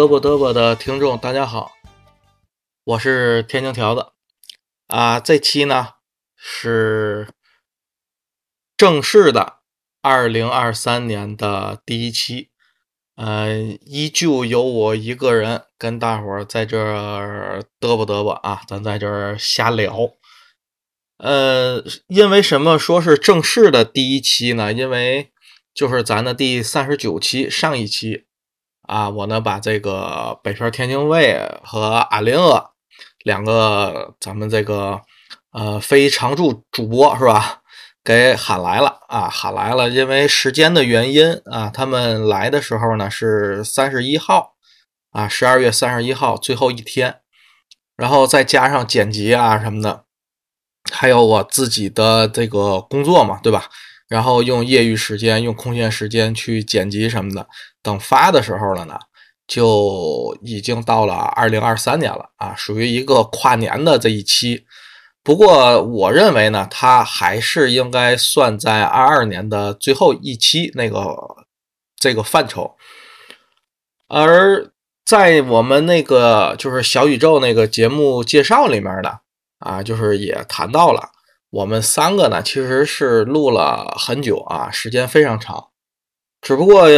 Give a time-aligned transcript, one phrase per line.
[0.00, 1.72] 嘚啵嘚啵的听众，大家好，
[2.84, 4.12] 我是天津条子
[4.86, 5.20] 啊。
[5.20, 5.88] 这期呢
[6.34, 7.28] 是
[8.78, 9.58] 正式的
[10.00, 12.48] 二零二三年的第一期，
[13.16, 13.52] 呃，
[13.84, 20.12] 依旧由我一个人跟大伙儿在这儿嘚啵嘚啵啊，咱在这儿瞎聊。
[21.18, 24.72] 呃，因为什么说是正式的第一期呢？
[24.72, 25.30] 因为
[25.74, 28.28] 就是咱的第三十九期上一期。
[28.90, 31.80] 啊，我呢把这个北漂天津卫和
[32.10, 32.70] 阿林阿
[33.22, 35.00] 两个咱们这个
[35.52, 37.62] 呃非常驻主播是吧，
[38.02, 44.54] 给喊来了啊，喊来了，因为时间的原因啊，他们来的时候呢是三十一号
[45.12, 47.20] 啊，十二月三十一号最后一天，
[47.96, 50.02] 然后再加上剪辑啊什么的，
[50.90, 53.70] 还有我自己的这个工作嘛，对吧？
[54.08, 57.46] 然后用业余时间、用空闲时间去剪辑什么的，
[57.82, 58.98] 等发的时候了呢，
[59.46, 64.64] 就已经到了二零二三年了啊，属于一个跨年的这一期。
[65.22, 71.14] 不过我认为呢，它还是应该算在二二年的最后一期那个
[71.96, 72.76] 这个范畴。
[74.08, 74.72] 而
[75.04, 79.20] 在我们那个就是小宇宙那个节目介绍里面的
[79.58, 81.10] 啊，就是也谈到了。
[81.50, 85.68] 我们三个呢，其实是录了很久啊，时间非常长。
[86.40, 86.88] 只不过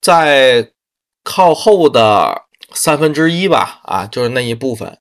[0.00, 0.70] 在
[1.22, 4.98] 靠后的三分之一吧，啊，就是那一部分，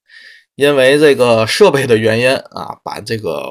[0.56, 3.50] 因为这个设备的原因啊，把这个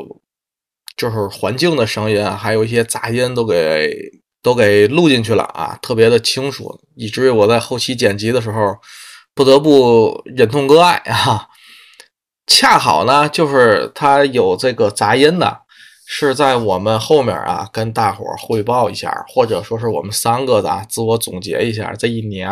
[0.97, 3.95] 就是环境的声音，还有一些杂音都给
[4.43, 8.77] 都给录进去了啊，特别的清楚，以至于我在后期剪辑的时候
[9.35, 11.49] 不得不忍痛割爱啊。
[12.47, 15.63] 恰好呢，就是它有这个杂音的，
[16.09, 22.49] 是在我们后面啊，跟大伙儿汇报一下，或者说是我们三个的自我总结一下这一年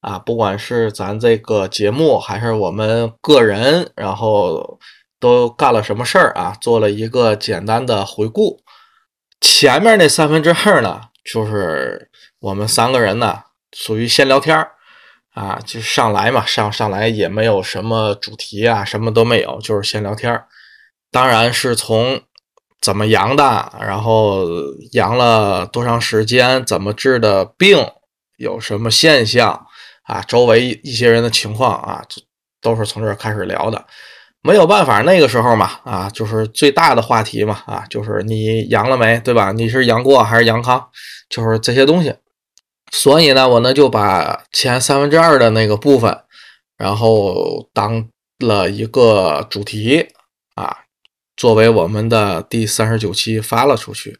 [0.00, 4.78] 啊，不管是咱这个节目还是我们个人，然后
[5.18, 8.60] 都干了什么事儿啊，做了一个简单的回顾。
[9.40, 12.08] 前面那三分之二呢，就是
[12.38, 13.42] 我们三个人呢，
[13.76, 14.72] 属于先聊天儿。
[15.32, 20.46] 啊，就上来嘛，上上来也没有什么主题啊，什么都没有，就是先聊天儿
[21.12, 22.20] 当然是从
[22.80, 24.46] 怎么阳的，然后
[24.92, 27.78] 阳了多长时间，怎么治的病，
[28.38, 29.66] 有什么现象
[30.04, 32.02] 啊，周围一些人的情况啊，
[32.62, 33.84] 都是从这儿开始聊的。
[34.42, 39.52] 没有办法，那个时候嘛，啊，就是最大的话题嘛，啊，就是你阳了没，对吧？
[39.52, 40.88] 你是阳过还是阳康？
[41.28, 42.14] 就是这些东西。
[42.90, 46.22] 所以呢，我呢就把前三分之二的那个部分，
[46.78, 48.08] 然后当
[48.38, 50.08] 了一个主题，
[51.40, 54.18] 作为我们的第三十九期发了出去，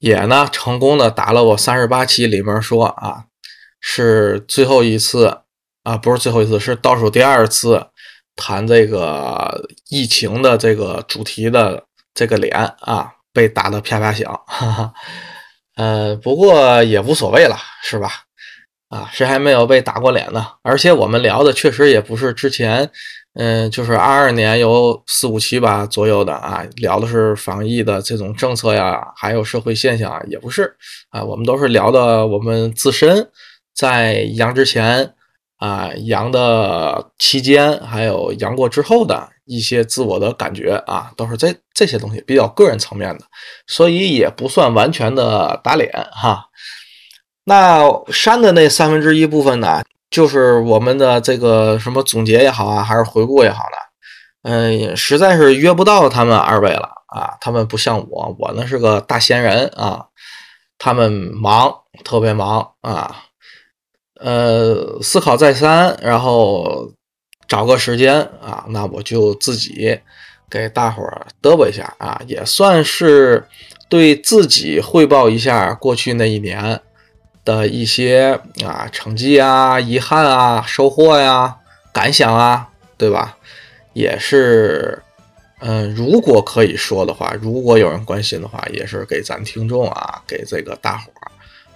[0.00, 3.26] 也呢成功的打了我三十八期里面说啊，
[3.80, 5.42] 是最后一次
[5.84, 7.86] 啊，不是最后一次，是倒数第二次
[8.34, 14.92] 谈这个疫情的这个主题的这个脸啊，被打得啪啪响，哈哈。
[15.76, 18.10] 呃，不过也无所谓了，是吧？
[18.88, 20.44] 啊，谁还没有被打过脸呢？
[20.62, 22.90] 而且我们聊的确实也不是之前，
[23.38, 30.76] 嗯，就是二二年有四五期吧左右的啊，聊的是防疫的这种政策呀，还有社会现象啊，也不是
[31.10, 33.30] 啊，我们都是聊的我们自身
[33.74, 35.14] 在阳之前
[35.58, 39.30] 啊，阳的期间，还有阳过之后的。
[39.50, 43.24] 一些自我的感觉啊，都是这这些东西比较个人层面的，
[43.66, 46.44] 所以也不算完全的打脸哈。
[47.44, 47.82] 那
[48.12, 57.36] 删的那三分之一部分呢，就是我们的这个什么总结也好啊，还是回顾也好呢，嗯，实在是约不到他们二位了啊。
[57.40, 60.06] 他们不像我，我呢是个大闲人啊，
[60.78, 61.74] 他们忙，
[62.04, 63.24] 特别忙啊。
[64.20, 66.92] 呃，思考再三，然后。
[67.48, 69.98] 找个时间啊，那我就自己
[70.50, 73.48] 给大伙儿嘚啵一下啊，也算是
[73.88, 76.78] 对自己汇报一下过去那一年
[77.48, 81.56] 的一些啊成绩啊、遗憾啊、收获呀、
[81.94, 82.68] 感想啊，
[82.98, 83.38] 对吧？
[83.94, 85.02] 也是，
[85.60, 91.32] 嗯，如果可以说的话，如果有人关心的话，也是给咱听众啊，给这个大伙儿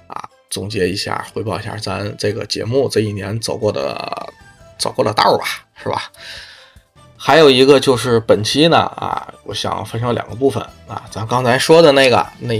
[0.08, 4.28] 啊总结一下，汇报一下咱这个节目这一年走过的。
[4.78, 5.46] 走过的道儿吧，
[5.80, 6.10] 是吧？
[7.24, 11.04] 还有一个就是本期呢，啊，我想分成两个部分啊。
[11.08, 12.56] 咱刚才说的那个那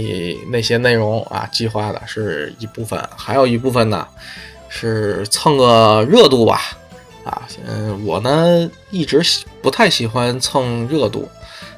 [0.49, 4.07] 那些内容啊，计划的是一部分，还有一部分呢
[4.69, 6.61] 是蹭个热度吧，
[7.25, 9.21] 啊，嗯，我呢一直
[9.61, 11.27] 不太喜欢蹭热度，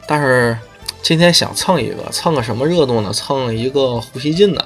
[0.06, 0.56] 但是
[1.02, 3.12] 今天想蹭一个，蹭个什么热度呢？
[3.12, 4.64] 蹭一个胡锡进的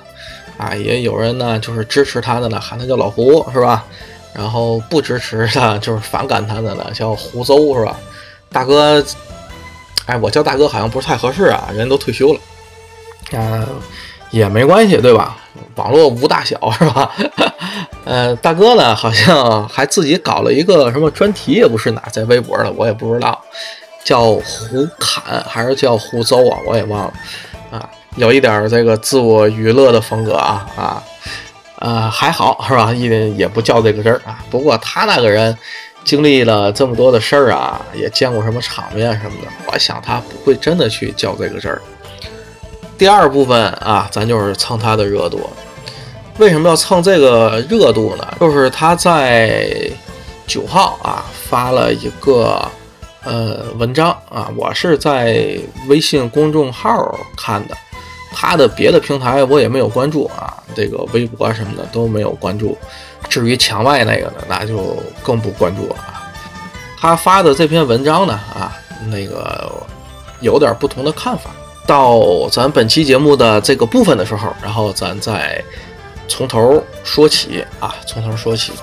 [0.58, 3.86] 啊，也有人呢就是支持他的呢，喊他叫老胡，是吧？
[4.34, 7.96] 然后不支持的，就是反感他的呢，叫胡诌，是吧？
[8.52, 9.04] 大哥，
[10.06, 12.40] 哎，我叫大哥好像不是太合适啊，人都退休了，
[13.38, 13.68] 啊，
[14.32, 15.38] 也没关系，对吧？
[15.76, 17.12] 网络无大小，是吧？
[18.06, 23.40] 呃，大哥呢，好像还自己搞了一个什么专题，也不是哪在微博的，我也不知道，
[24.04, 27.14] 叫胡侃还是叫胡诌啊，我也忘了
[27.72, 31.04] 啊，有一点这个自我娱乐的风格啊啊。
[31.80, 32.94] 呃，还好是吧？
[32.94, 34.44] 也也不较这个真儿啊。
[34.50, 35.58] 不过他那个人
[36.04, 41.82] 经历了这么多的事儿啊，也见过什么场面什么的，我想他不会真的去较这个真儿。
[42.98, 45.50] 第二部分啊，咱就是蹭他的热度。
[46.38, 48.28] 为什么要蹭这个热度呢？
[48.40, 49.90] 就是他在
[50.48, 52.66] 九号啊发了一个
[53.24, 57.78] 呃文章啊，我是在微信公众号看的。
[58.32, 62.78] 他的别的平台我也没有关注啊，这个微博什么的都没有关注。
[63.28, 65.96] 至于墙外那个呢，那就更不关注了。
[66.98, 68.72] 他发的这篇文章呢，啊，
[69.10, 69.72] 那个
[70.42, 71.50] 有点不同的看法。
[71.86, 75.64] 到咱本期节目的这个部分的时候，然后咱再
[76.28, 78.74] 从头说起啊，从头说起。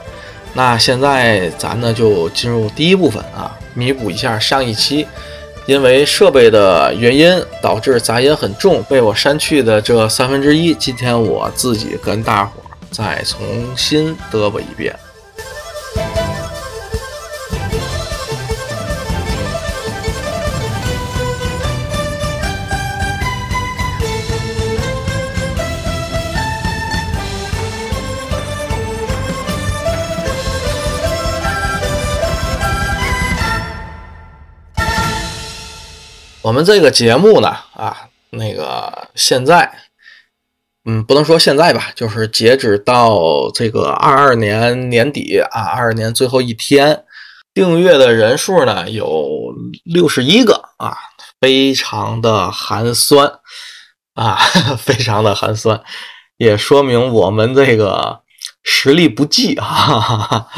[0.52, 5.06] 那现在咱呢就进入第一部分啊，弥补一下上一期。
[5.67, 13.41] 因为设备的原因，导致杂音很重，被我删去的这三分之一，今天我自己跟大伙再重
[13.77, 14.95] 新嘚啵一遍。
[36.46, 39.69] 我们这个节目呢，啊，那个现在，
[40.84, 47.02] 嗯，不能说现在吧，就是截止到这个二二年年底啊，二二年最后一天，
[47.52, 49.52] 订阅的人数呢有
[49.82, 50.96] 六十一个啊，
[51.40, 53.40] 非常的寒酸
[54.14, 54.37] 啊，
[54.78, 55.82] 非常的寒酸，
[56.37, 58.20] 也说明我们这个。
[58.69, 60.49] 实力不济啊，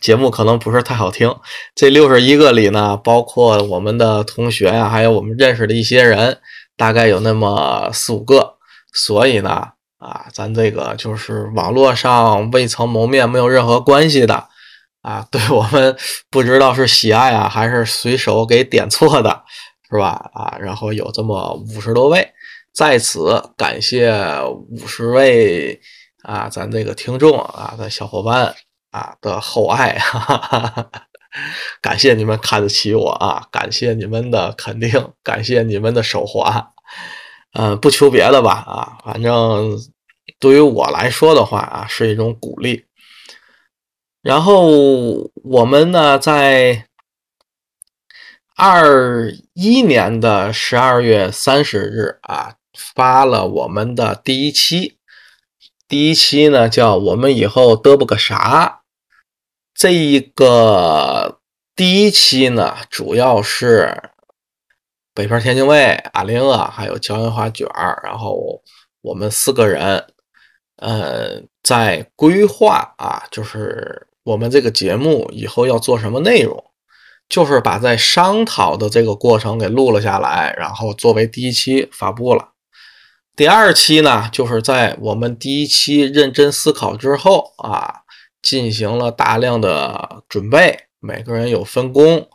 [0.00, 1.34] 节目可能不是太好听。
[1.74, 6.38] 这六十一个里呢，包括我们的同学呀，还有我们认识的一些人，
[6.76, 8.54] 大概有那么四五个。
[8.92, 9.50] 所以呢，
[9.98, 14.46] 啊，咱这个就是网络上未曾谋面、没有任何关系的
[15.02, 15.96] 啊，对我们
[16.30, 19.42] 不知道是喜爱啊，还是随手给点错的，
[19.90, 20.30] 是吧？
[20.32, 22.30] 啊，然后有这么五十多位，
[22.72, 24.14] 在此感谢
[24.70, 25.80] 五十位。
[26.26, 28.52] 啊，咱这个听众啊，的小伙伴
[28.90, 30.90] 啊的厚爱， 哈哈哈，
[31.80, 36.72] 感谢你们看得起我啊，感谢你们的肯定，感谢你们的手滑，
[37.54, 39.78] 嗯，不求别的吧啊，反正
[40.40, 42.86] 对于我来说的话啊，是一种鼓励。
[44.20, 44.66] 然后
[45.44, 46.88] 我们呢，在
[48.56, 54.95] 二一年的十二月三十日啊，发了我们的第一期。
[55.88, 58.80] 第一期呢，叫我们以后嘚啵个啥？
[59.72, 61.38] 这一个
[61.76, 64.10] 第一期呢，主要是
[65.14, 68.62] 北漂天津卫、阿玲啊，还有焦艳华卷儿，然后
[69.02, 70.04] 我们四个人，
[70.78, 76.64] 呃，在规划啊，就是我们这个节目以后要做什么内容，
[77.28, 82.54] 就是把在商讨的这个过程给录了下来，然后作为第一期发布了。
[83.36, 88.00] 第二期呢，就是在我们第一期认真思考之后啊，
[88.40, 92.30] 进行了大量的准备，每个人有分工，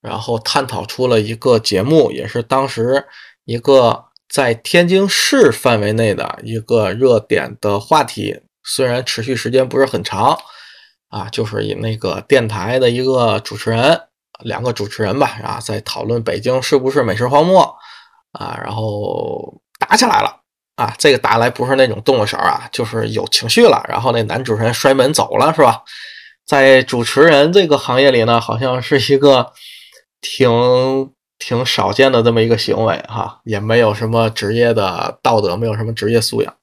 [0.00, 3.04] 然后探讨出了一个节目，也是当时
[3.44, 8.40] 一个在天津市范围内的一个热点的话题。
[8.64, 10.38] 虽然持续时间不是很长
[11.10, 14.00] 啊，就是以那个电台的一个主持人，
[14.40, 17.76] 两个主持人吧，然后在讨论北京是不是美食荒漠
[18.32, 20.44] 啊，然后打起来了。
[20.76, 23.82] 啊，这个打来不是那种动了手啊，就是有情绪了。
[23.88, 25.82] 然后那男主持人摔门走了，是吧？
[26.44, 29.52] 在主持人这个行业里呢，好像是一个
[30.20, 36.54] 挺挺少见的这么一个行为哈，也没有什么职业的道德，没有什么职业素养。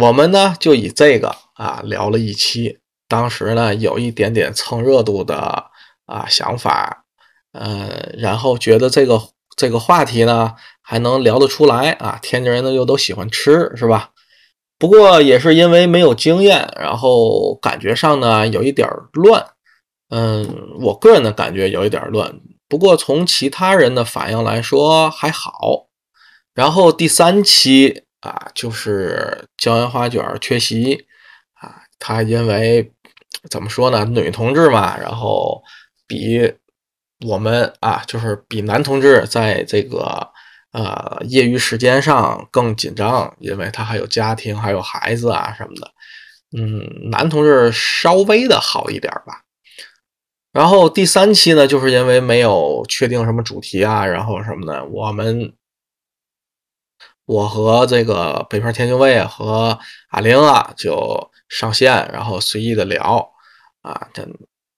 [0.00, 5.70] 我们呢就以这个啊聊了一期，当时呢有一点点蹭热度的
[6.06, 7.04] 啊想法，
[7.52, 9.22] 呃，然后觉得这个
[9.56, 10.56] 这个话题呢。
[10.88, 12.16] 还能聊得出来啊！
[12.22, 14.10] 天津人呢又都喜欢吃，是吧？
[14.78, 19.44] 不过也是因为没有经验，然后感觉上呢有一点乱。
[20.10, 22.32] 嗯，我个人的感觉有一点乱。
[22.68, 25.88] 不过从其他人的反应来说还好。
[26.54, 31.06] 然后第三期啊，就是椒盐花卷缺席
[31.54, 31.82] 啊。
[31.98, 32.92] 他因为
[33.50, 35.60] 怎么说呢，女同志嘛，然后
[36.06, 36.54] 比
[37.26, 40.30] 我们啊，就是比男同志在这个
[40.72, 45.92] 呃业余时间上更紧张，因为他还有家庭，还有孩子啊什么的。
[46.56, 49.42] 嗯，男同志稍微的好一点吧。
[50.52, 55.52] 然后第三期呢，就是因为没有确定什么主题啊，然后什么的，我们
[57.26, 63.28] 我和这个北漂天津卫和阿玲啊就上线，然后随意的聊
[63.82, 64.26] 啊，这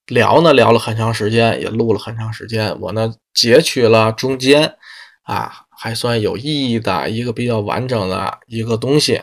[0.06, 2.80] 聊呢聊了很长时间，也录了很长时间。
[2.80, 4.74] 我呢截取了中间
[5.22, 9.22] 啊还算有意义的一个比较完整的一个东西。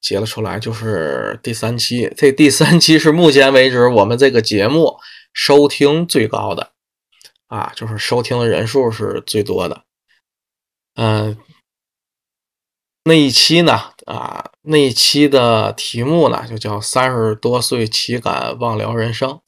[0.00, 2.12] 截了出来，就是第三期。
[2.16, 4.96] 这第三期是目前为止我们这个节目
[5.32, 6.70] 收听最高的
[7.48, 9.82] 啊，就是收听的人数是最多的。
[10.94, 11.36] 嗯，
[13.04, 13.72] 那一期呢，
[14.04, 19.40] 啊，那一期的题目呢，就叫“三十多岁岂敢忘聊人生”。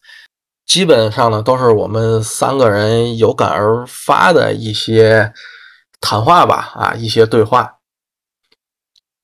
[0.66, 5.32] 基本上呢，都是我们三个人有感而发的一些
[6.00, 7.78] 谈话吧，啊，一些对话。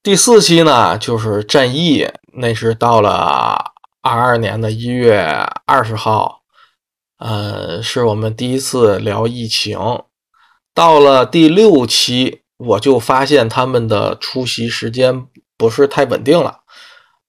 [0.02, 5.22] 第四期呢，就是战役，那是到了二二年的一月
[5.64, 6.42] 二十号，
[7.18, 9.78] 呃，是我们第一次聊疫情。
[10.74, 15.26] 到了第六期，我就发现他们的出席时间
[15.56, 16.60] 不是太稳定了，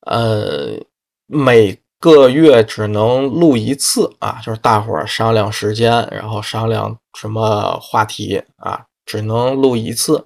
[0.02, 0.84] 呃，
[1.28, 10.26] 每个月只能录一次啊，就是大伙儿商量时间，然后商量什么话题啊，只能录一次。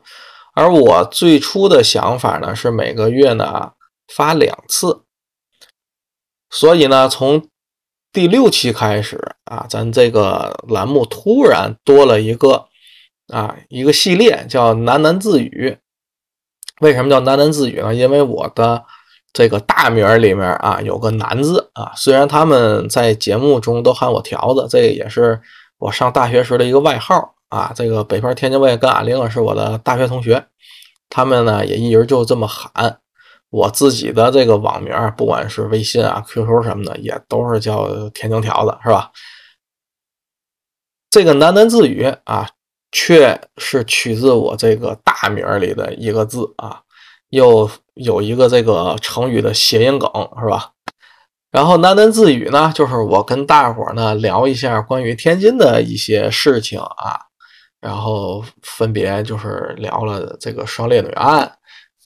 [0.55, 3.71] 而我最初的想法呢，是每个月呢
[4.13, 5.03] 发两次，
[6.50, 7.48] 所以呢，从
[8.12, 12.67] 第六期开始啊，咱这个栏目突然多了一个
[13.27, 15.77] 啊一个系列，叫喃喃自语。
[16.81, 17.93] 为什么叫喃喃自语呢？
[17.93, 18.83] 因为我的
[19.31, 25.39] 这个大名里面啊有个“喃”字啊，虽然他们在节目中都喊我条子，这也是
[25.77, 27.36] 我上大学时的一个外号。
[27.50, 30.48] 啊，这个北方天津卫跟阿玲是我的大学同学，
[31.10, 33.00] 他们呢也一直就这么喊。
[33.50, 39.12] 我自己的这个网名，不管是微信啊、QQ 什么的，也都是叫天津条子，是吧？
[41.10, 42.48] 这个喃喃自语啊，
[42.91, 46.82] 却是取自我这个大名里的一个字啊，
[47.29, 50.74] 又有一个这个成语的谐音梗，是吧？
[51.50, 57.28] 然后喃喃自语呢，就是我跟大伙呢聊一下关于天津的一些事情啊。
[57.81, 61.50] 然后分别就是聊了这个双烈女案，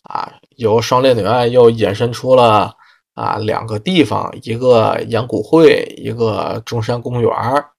[0.03, 2.71] 啊，由双烈女案又延伸出了
[3.15, 7.71] 啊两个地方，一个阳谷会，一个中山公园儿，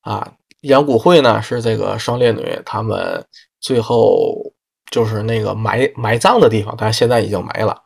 [0.00, 3.24] 啊，阳谷会呢是这个双烈女他们
[3.60, 4.52] 最后
[4.90, 7.80] 就是那个埋埋葬的地方，但是现在已经没了。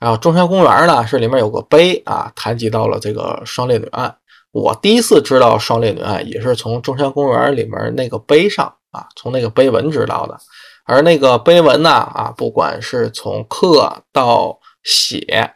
[0.00, 4.16] 然后中山公园呢是里面有个碑啊，谈及到了这个双烈女案。
[4.50, 8.74] 我第一次知道双烈女案也是从中山公园里面那个碑上。
[8.94, 10.38] 啊，从那个碑文知道的，
[10.86, 15.54] 而那个碑文呢，啊，不管是从刻到写，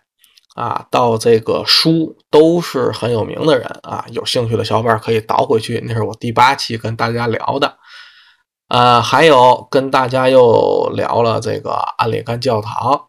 [0.56, 4.04] 啊，到这个书，都是很有名的人啊。
[4.10, 7.78] 有兴趣的小伙伴可以倒回去，那是我第八期跟大家聊的。
[8.68, 13.06] 呃，还有跟大家又聊了这个安里干教堂。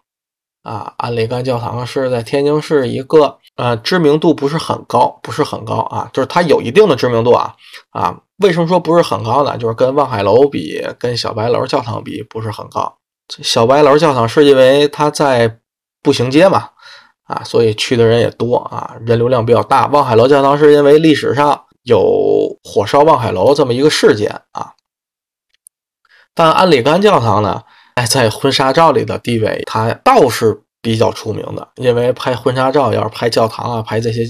[0.61, 7.53] 啊，安里干教堂是在天津市一个呃知名度不是很高，不是很高啊，就是它有一定的知名度啊
[7.91, 8.17] 啊。
[8.37, 9.57] 为什么说不是很高呢？
[9.57, 12.97] 就是跟望海楼比，跟小白楼教堂比不是很高。
[13.27, 15.59] 小白楼教堂是因为它在
[16.01, 16.69] 步行街嘛，
[17.25, 19.87] 啊，所以去的人也多啊，人流量比较大。
[19.87, 24.71] 望海楼教堂是因为历史上有火烧望海楼这么一个事件啊。
[26.33, 27.63] 但安里干教堂呢，
[27.95, 34.23] 哎，在婚纱照里的地位，它倒是比较出名的，因为拍婚纱照要是拍教堂啊，拍这些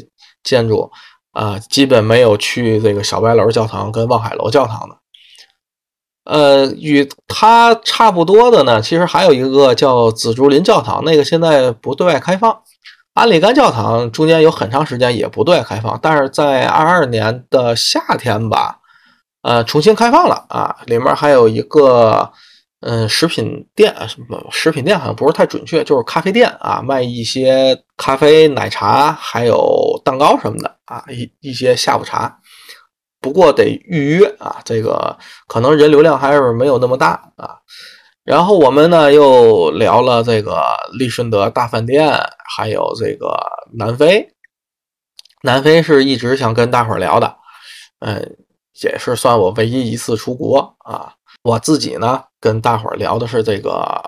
[0.44, 0.91] 建筑。
[1.32, 4.98] 啊，基本没有去这个小白楼教堂跟望海楼教堂的。
[6.25, 12.62] 呃，与它差不多的呢，其实还有一个叫紫竹林教堂，那个现在不对外开放。
[13.13, 18.79] 安里干教堂中间有很长时间也不对外开放，但是在二二年的夏天吧，
[19.44, 22.32] 呃，重新开放了啊，里面还有一个。
[22.81, 24.41] 嗯，食品店啊什么？
[24.51, 32.39] 食品店好像不是太准确，就是咖啡店啊，卖一些咖啡、奶茶，还有蛋糕什么的啊，一一些下午茶。
[33.19, 35.17] 不过得预约啊，这个
[35.48, 37.57] 可能人流量还是没有那么大啊。
[38.24, 40.63] 然后我们呢又聊了这个
[40.98, 42.09] 利顺德大饭店，
[42.55, 43.38] 还有这个
[43.74, 44.36] 南非。
[45.41, 47.36] 南非是一直想跟大伙聊的，
[48.00, 48.38] 嗯，
[48.81, 51.15] 也是算我唯一一次出国啊。
[51.50, 54.01] 我自己呢，跟大伙儿聊的是这个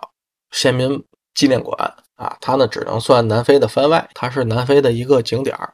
[0.51, 1.75] 先民纪念馆
[2.15, 5.73] 啊，它呢只能算南非的番外，它是南非的一个景点儿。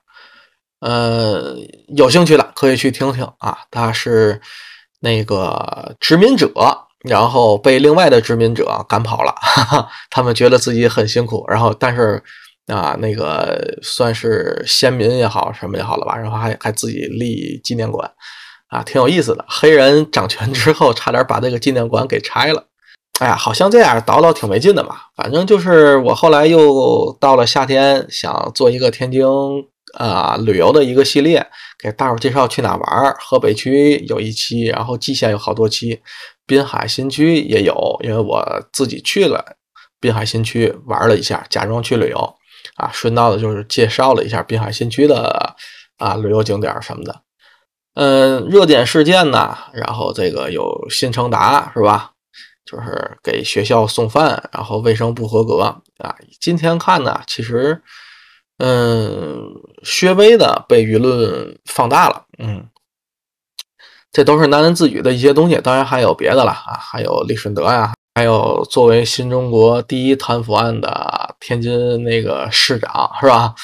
[0.79, 1.55] 呃，
[1.87, 4.39] 有兴趣的可以去听听啊，它是
[5.01, 6.49] 那个殖民者，
[7.03, 12.23] 然后被另外的殖民者赶跑了，哈哈，他们觉得自己很辛苦，然后但是
[12.67, 18.09] 啊，那个算是先民也好，什么也好了吧，然后还还自己立纪念馆
[18.69, 19.45] 啊，挺有意思的。
[19.47, 22.65] 黑人掌权之后，差点把这个纪念馆给拆了。
[23.19, 24.95] 哎呀，好像这样叨叨挺没劲的嘛。
[25.15, 29.25] 反正就是我后来又到了夏天，想做一个天津
[29.97, 31.47] 啊旅游的一个系列，
[31.81, 33.15] 给大伙介绍去哪玩。
[33.19, 35.99] 河北区有一期，然后蓟县有好多期，
[36.45, 39.43] 滨海新区也有，因为我自己去了
[39.99, 42.35] 滨海新区玩了一下，假装去旅游
[42.75, 45.55] 啊，顺道的就是介绍了一下滨海新区的
[45.97, 47.21] 啊旅游景点什么的。
[47.99, 52.11] 嗯，热点事件呢，然后这个有新成达是吧？
[52.63, 56.15] 就是给学校送饭，然后卫生不合格啊！
[56.39, 57.81] 今天看呢，其实，
[58.59, 59.41] 嗯，
[59.81, 62.67] 薛微的被舆论放大了，嗯，
[64.11, 73.55] 这都是喃喃自语的一些东西，当然还有别的了啊，还有李顺德呀，还有作为新中国第一贪腐案的天津那个市长是吧？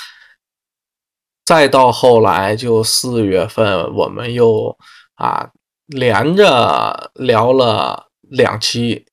[1.46, 4.78] 再到后来就四月份，我们又
[5.16, 5.50] 啊
[5.88, 8.10] 连着聊了。
[8.30, 9.06] 两期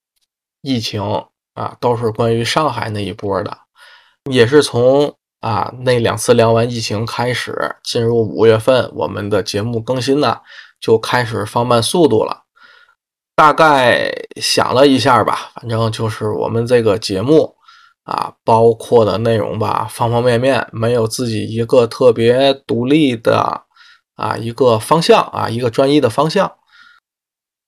[0.63, 1.03] 疫情
[1.53, 3.55] 啊，都是关于上海那一波的，
[4.31, 10.39] 也是从啊那两次聊完疫情开始，进入五月份，我们的节目更新呢
[10.81, 12.45] 就开始放慢速度了。
[13.37, 17.57] 大概想了一下吧，反正就是我们这个节目
[18.05, 23.63] 啊，包括的内容吧，方方面面没有自己一个特别独立的
[24.15, 26.53] 啊一个方向啊一个专一的方向，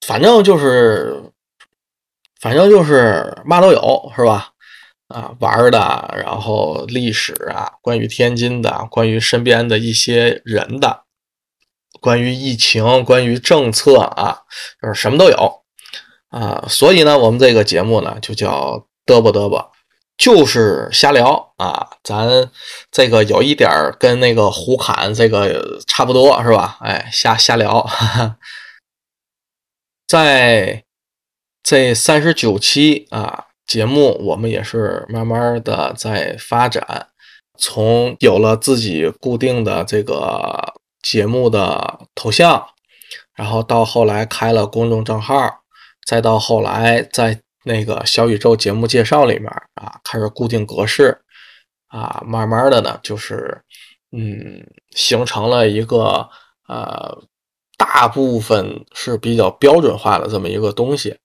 [0.06, 1.32] 反正就是。
[2.42, 4.48] 反正就是嘛都有，是吧？
[5.06, 11.04] 啊，玩的，然后历史啊，关于天津的，关于身边的一些人的，
[12.00, 14.40] 关于疫情，关于政策啊，
[14.82, 15.62] 就是什么都有
[16.30, 16.64] 啊。
[16.68, 19.70] 所以呢，我们这个节目呢，就叫嘚啵嘚啵，
[20.22, 21.90] 就是瞎聊啊。
[22.04, 22.48] 咱
[22.92, 26.78] 这个有一点跟那个胡侃这个差不多，是吧？
[26.80, 27.84] 哎，瞎瞎聊，
[30.06, 30.84] 在。
[31.64, 37.06] 这三十九期啊节目，我们也是慢慢的在发展，
[37.56, 42.66] 从有了自己固定的这个节目的头像，
[43.36, 45.62] 然后到后来开了公众账号，
[46.04, 51.20] 再到后来在那个小宇宙节目介绍里面啊开始固定格式
[51.88, 53.62] 啊，慢慢的呢就是
[54.10, 56.28] 嗯形成了一个
[56.68, 57.22] 呃
[57.76, 61.16] 大部分是比较标准化的这么一个东西。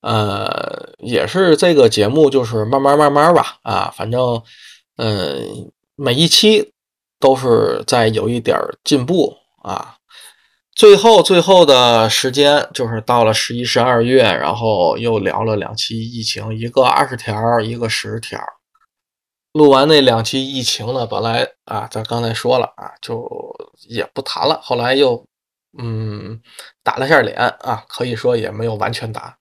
[0.00, 4.40] 呃，也是这个节目，就是慢慢慢慢吧，啊，反正，
[4.96, 6.72] 嗯，每一期
[7.18, 9.97] 都是在有一点进步啊。
[10.78, 18.40] 最后最后的时间就是到了十一、十二月，然后又聊了两期疫情，一个二十条，一个十条。
[19.54, 23.28] 录完那两期疫情呢，本来啊，咱刚才说了啊，就
[23.88, 24.60] 也不谈了。
[24.62, 25.20] 后来又
[25.76, 26.40] 嗯
[26.84, 29.36] 打了下脸啊，可以说也没有完全打。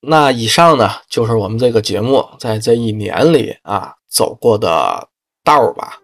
[0.00, 5.06] 那以上呢，就是我们这个节目在这一年里啊走过的
[5.44, 5.98] 道儿吧。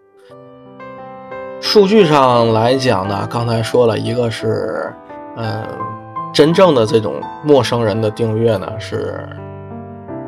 [1.61, 4.92] 数据上来讲呢，刚才说了一个是，
[5.37, 5.66] 嗯，
[6.33, 9.29] 真正的这种陌生人的订阅呢是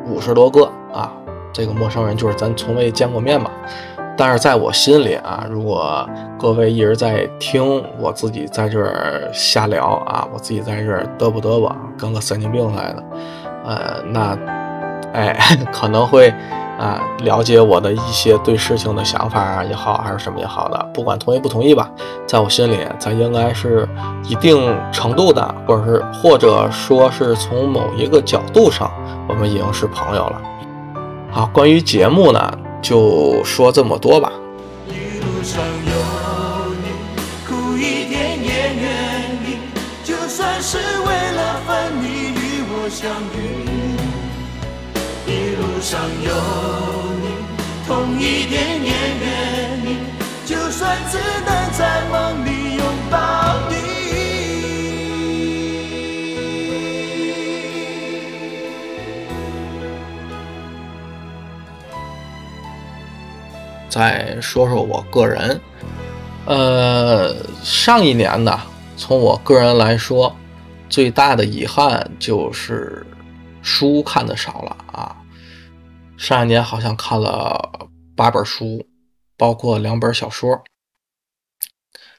[0.07, 1.11] 五十多个啊。
[1.53, 3.49] 这个陌生人就是咱从未见过面嘛。
[4.17, 13.03] 但是在我心里啊，如果各位一直在听我自己在这儿瞎聊啊，我自己在这儿嘚啵嘚啵，跟个神经病似的。
[13.65, 14.37] 呃，那，
[15.13, 15.37] 哎，
[15.71, 16.33] 可能会
[16.79, 21.89] 啊，了解我的一些对事情的想法啊也好，还是什么也好的，不管同意不同意吧，
[22.25, 23.87] 在我心里，咱应该是
[24.27, 28.91] 一定程度的，或者是或者说是从某一个角度上，
[29.27, 30.41] 我们已经是朋友了。
[31.29, 34.31] 好，关于节目呢，就说这么多吧。
[34.87, 36.89] 一路上有你，
[37.47, 38.91] 苦一点也愿
[39.45, 39.59] 意，
[40.03, 43.50] 就算是为了分离与我相遇。
[45.81, 46.31] 上有
[47.21, 47.27] 你，
[47.87, 49.97] 痛一点也愿意，
[50.45, 53.17] 就算只能在梦里拥抱
[53.67, 53.75] 你。
[63.89, 65.59] 再说说我个人，
[66.45, 68.61] 呃，上一年呢，
[68.95, 70.35] 从我个人来说，
[70.87, 73.03] 最大的遗憾就是
[73.63, 75.15] 书看的少了啊。
[76.21, 78.87] 上一年好像看了八本书，
[79.35, 80.63] 包括两本小说，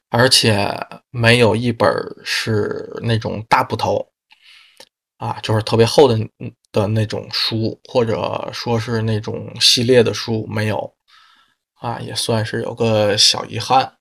[0.09, 0.77] 而且
[1.11, 1.89] 没有一本
[2.25, 4.11] 是那种大部头
[5.19, 6.19] 啊，就是特别厚的
[6.73, 10.97] 的那种书，或者说是那种系列的书没有
[11.75, 13.99] 啊，也算是有个小遗憾。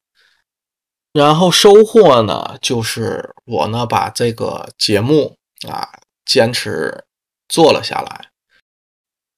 [1.14, 5.38] 然后收获呢，就是我呢把这个节目
[5.70, 5.88] 啊
[6.26, 7.06] 坚持
[7.48, 8.31] 做了下来。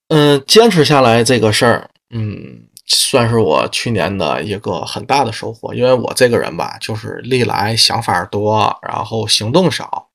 [0.10, 5.74] 嗯，坚持下来这个事儿，嗯，算是我去年的一个很大的收获。
[5.74, 10.10] 因为我这个人吧，就是历来想法多，然后行动少，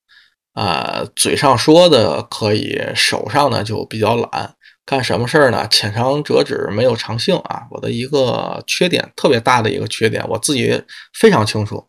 [0.53, 4.55] 呃，嘴上说的可以，手上呢就比较懒。
[4.85, 5.67] 干什么事儿呢？
[5.69, 7.67] 浅尝辄止，没有长性啊！
[7.69, 10.81] 我的一个缺点，特别大的一个缺点，我自己
[11.13, 11.85] 非常清楚。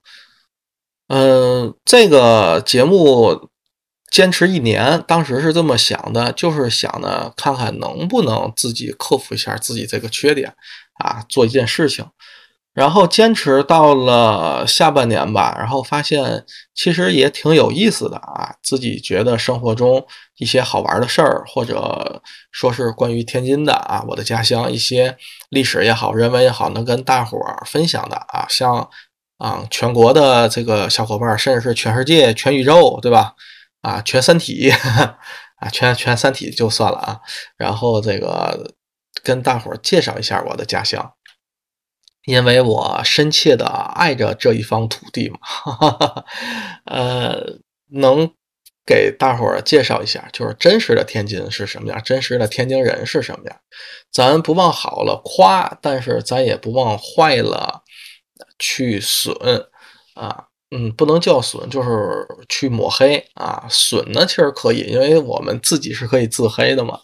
[1.09, 3.50] 嗯，这个节目
[4.11, 10.53] 坚持一年，当时是这么想的，就是想呢，看看能不能自己克服一下自己这个缺点
[10.99, 12.05] 啊，做一件事情。
[12.73, 20.07] 然后坚持到了下半年吧，然后发现其实也挺有意思的啊，自己觉得生活中
[20.39, 25.17] 一些好玩的事儿，或者说是关于天津的啊，我的家乡一些
[25.51, 28.89] 历史也好，人文也好，能跟大伙儿分享的啊，像
[29.39, 33.35] 啊全国的这个小伙伴，甚至是全世界、全宇宙，对吧？
[33.81, 34.71] 啊，全三体
[35.57, 37.21] 啊，全全三体就算了啊，
[37.57, 38.75] 然后这个
[39.23, 41.15] 跟大伙儿介绍一下我的家乡。
[42.27, 46.25] 因为我深切的爱着这一方土地嘛，哈 哈
[46.85, 47.59] 呃，
[47.93, 48.31] 能
[48.85, 53.59] 给大伙儿介绍一下，就是真实的天津是什么样，真实的天津人是什么样。
[54.13, 57.83] 咱不往好了夸，但是咱也不往坏了
[58.59, 59.35] 去损
[60.15, 63.67] 啊，嗯，不能叫损，就是去抹黑啊。
[63.69, 67.01] 损呢，其实可以，因为我们自己是可以自黑的嘛。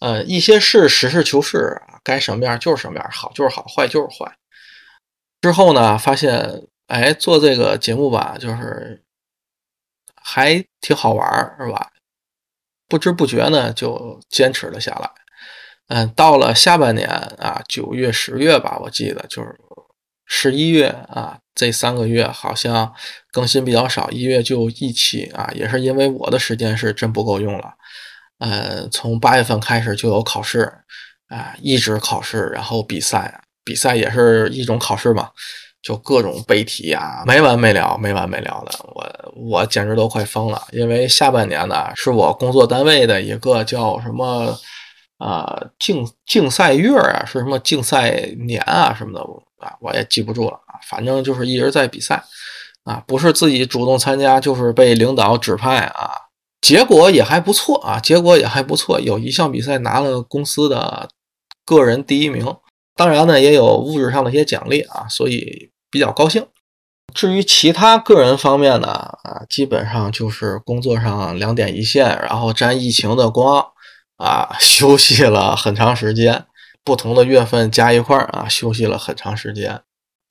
[0.00, 4.36] 呃，一些事实事求是，该什么样就是什么样，好就是好，坏就是坏。
[5.40, 9.02] 之后呢，发现哎，做这个节目吧，就是
[10.14, 11.90] 还挺好玩是吧？
[12.88, 15.10] 不知不觉呢，就坚持了下来。
[15.88, 19.58] 嗯，到了下半年啊，九月、十月吧，我记得就是
[20.34, 22.90] 十一月啊，这三个月好像
[23.30, 27.74] 更新比较少，一月就一期啊，也是因为我的时间是真不够用了。
[28.38, 30.72] 嗯，从八月份开始就有考试
[31.28, 33.42] 啊，一直考试，然后比赛。
[33.62, 35.28] 比赛也是一种考试嘛，
[35.82, 38.72] 就各种背题呀，没完没了，没完没了的。
[38.94, 44.58] 我我简直都快疯了，因为下半年呢是我工作单位的一个叫什么
[45.18, 48.10] 啊竞竞赛月啊，是什么竞赛
[48.46, 49.24] 年啊什么的
[49.62, 50.78] 啊，我也记不住了啊。
[50.88, 52.22] 反正就是一直在比赛
[52.84, 56.10] 啊，不是自己主动参加，就是被领导指派啊。
[56.60, 61.08] 结果也还不错啊，结果也还不错，有一项比赛拿了公司的
[61.64, 62.56] 个人第一名。
[62.94, 66.46] 当然呢，也有物质上的一些奖励啊，所以比较高兴。
[67.14, 73.66] 至于其他个人方面呢，啊，基本上就是工作上两点一线，然后沾疫情的光，
[74.16, 76.46] 啊， 休息了很长时间，
[76.84, 79.82] 不同的月份加一块儿啊，休息了很长时间。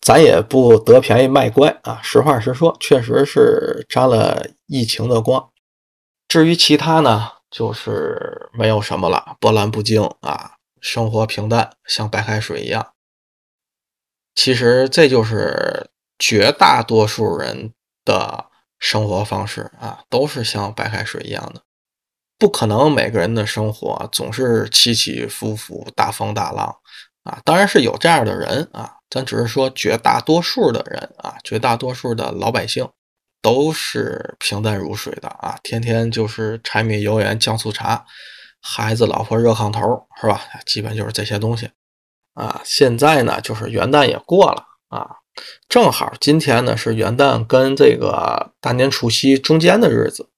[0.01, 5.49] 咱也不得便宜卖乖啊，实话实说，确实是沾了疫情的光。
[6.27, 10.53] 至于其他呢，就是没有什么了，波澜不惊啊。
[10.79, 12.93] 生活平淡，像白开水一样。
[14.33, 18.45] 其实这就是绝大多数人的
[18.79, 21.61] 生活方式啊，都是像白开水一样的。
[22.41, 26.75] 不可能每个人的生活总是起起伏伏、大风大浪
[27.23, 27.39] 啊。
[27.45, 32.89] 当然是有这样的人啊，咱只是说绝大多数的人啊，绝大多数的老百姓
[33.43, 38.03] 都是平淡如水的啊，天天就是柴米油盐酱醋茶。
[38.59, 40.41] 孩子、老婆、热炕头，是吧？
[40.65, 41.69] 基本就是这些东西
[42.33, 42.59] 啊。
[42.63, 45.17] 现在呢，就是元旦也过了啊，
[45.69, 50.29] 正好今天呢是元旦跟这个大年除夕中间的日子，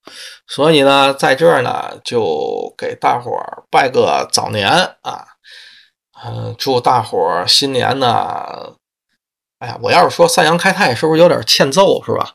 [0.48, 4.70] 所以呢，在这儿呢就给大伙儿拜个早年
[5.02, 5.26] 啊，
[6.26, 8.76] 嗯，祝大伙儿新年呢，
[9.60, 12.32] 哎呀，我要是说三阳开泰，是不是有点欠揍，是吧？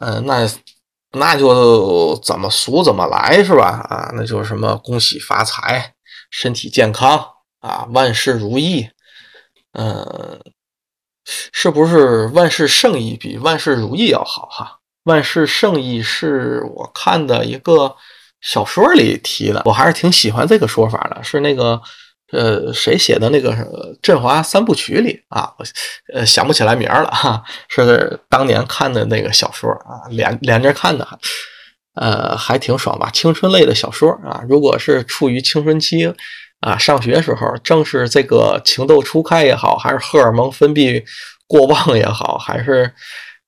[0.00, 0.48] 嗯，那。
[1.12, 3.86] 那就怎么俗怎么来是吧？
[3.88, 5.94] 啊，那就是什么恭喜发财、
[6.30, 7.26] 身体健康
[7.60, 8.90] 啊、万事如意。
[9.72, 10.38] 嗯，
[11.52, 14.78] 是不是万事胜意比万事如意要好哈？
[15.04, 17.94] 万事胜意是我看的一个
[18.40, 21.80] 小说里提的，我还是挺喜欢这个说法的，是那个。
[22.32, 23.52] 呃，谁写的那个
[24.02, 25.48] 《振华三部曲》里啊？
[25.58, 25.64] 我
[26.12, 31.06] 呃想不起来名了哈，是当年看的那个小说啊，连连着看的，
[31.94, 33.08] 呃，还挺爽吧？
[33.12, 36.12] 青春类的小说啊，如果是处于青春期
[36.60, 41.02] 啊，上学时候正是这个情窦初开也好，还是荷尔蒙分泌
[41.46, 42.90] 过旺也好，还是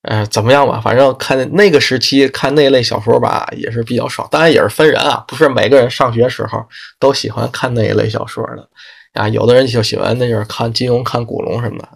[0.03, 4.27] 呃怎么样吧，反正看那个时期看那类小说吧，也是比较爽。
[4.31, 6.63] 当然也是分人啊，不是每个人上学时候
[6.99, 8.69] 都喜欢看那一类小说的
[9.13, 9.27] 啊。
[9.27, 11.87] 有的人就喜欢那就是看金庸、看古龙什么的。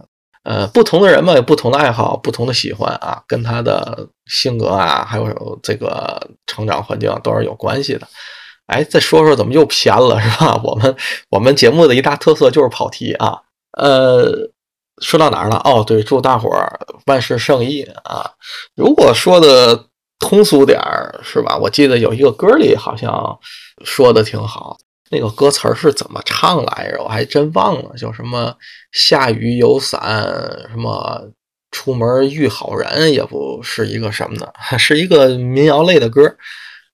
[0.44, 8.06] 呃，不同的人嘛，有不同的爱好，不同的喜欢啊，跟他的性格啊，还有这个成长环境都是有关系的。
[8.74, 10.60] 哎，再说说怎么又偏了，是吧？
[10.64, 10.96] 我们
[11.30, 13.38] 我们节目的一大特色就是跑题啊。
[13.78, 14.50] 呃，
[15.00, 15.62] 说到哪儿了？
[15.64, 18.32] 哦，对，祝大伙儿万事胜意啊。
[18.76, 19.86] 如果说的
[20.20, 21.58] 通俗点儿，是吧？
[21.58, 23.40] 我记得有一个歌里好像
[23.84, 24.78] 说的挺好，
[25.12, 27.04] 那个歌词是怎么唱来着？
[27.04, 28.56] 我还真忘了，叫什么
[28.92, 30.00] “下雨有伞”，
[30.72, 31.30] 什么
[31.72, 36.36] “出门遇好人”，也不是一个什么的， 是一个民谣类的歌。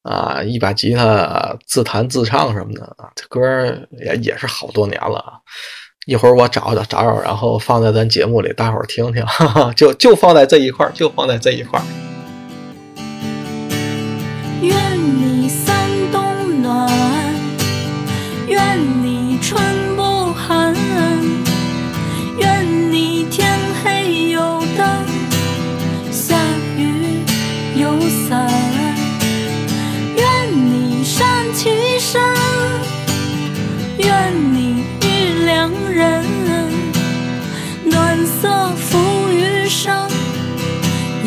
[0.04, 3.42] 啊，一把吉他自弹自唱什么的啊，这歌
[4.00, 5.34] 也也是好多年了啊。
[6.06, 9.24] 一会儿我找找找找，然后放在咱节目里，大伙儿听听，
[9.76, 12.09] 就就放在这一块儿，就放在这一块儿。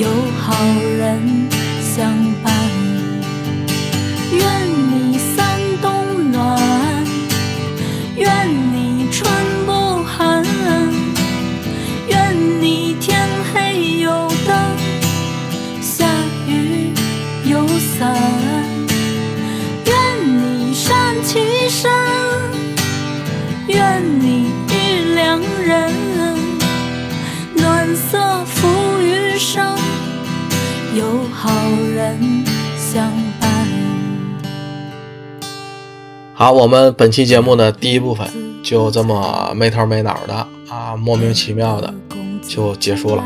[0.02, 0.31] Dios.
[30.94, 31.50] 有好
[31.94, 32.44] 人
[36.34, 38.28] 好，我们本期节目的第一部分
[38.62, 40.34] 就这么没头没脑的
[40.68, 41.94] 啊，莫名其妙的
[42.46, 43.24] 就结束了。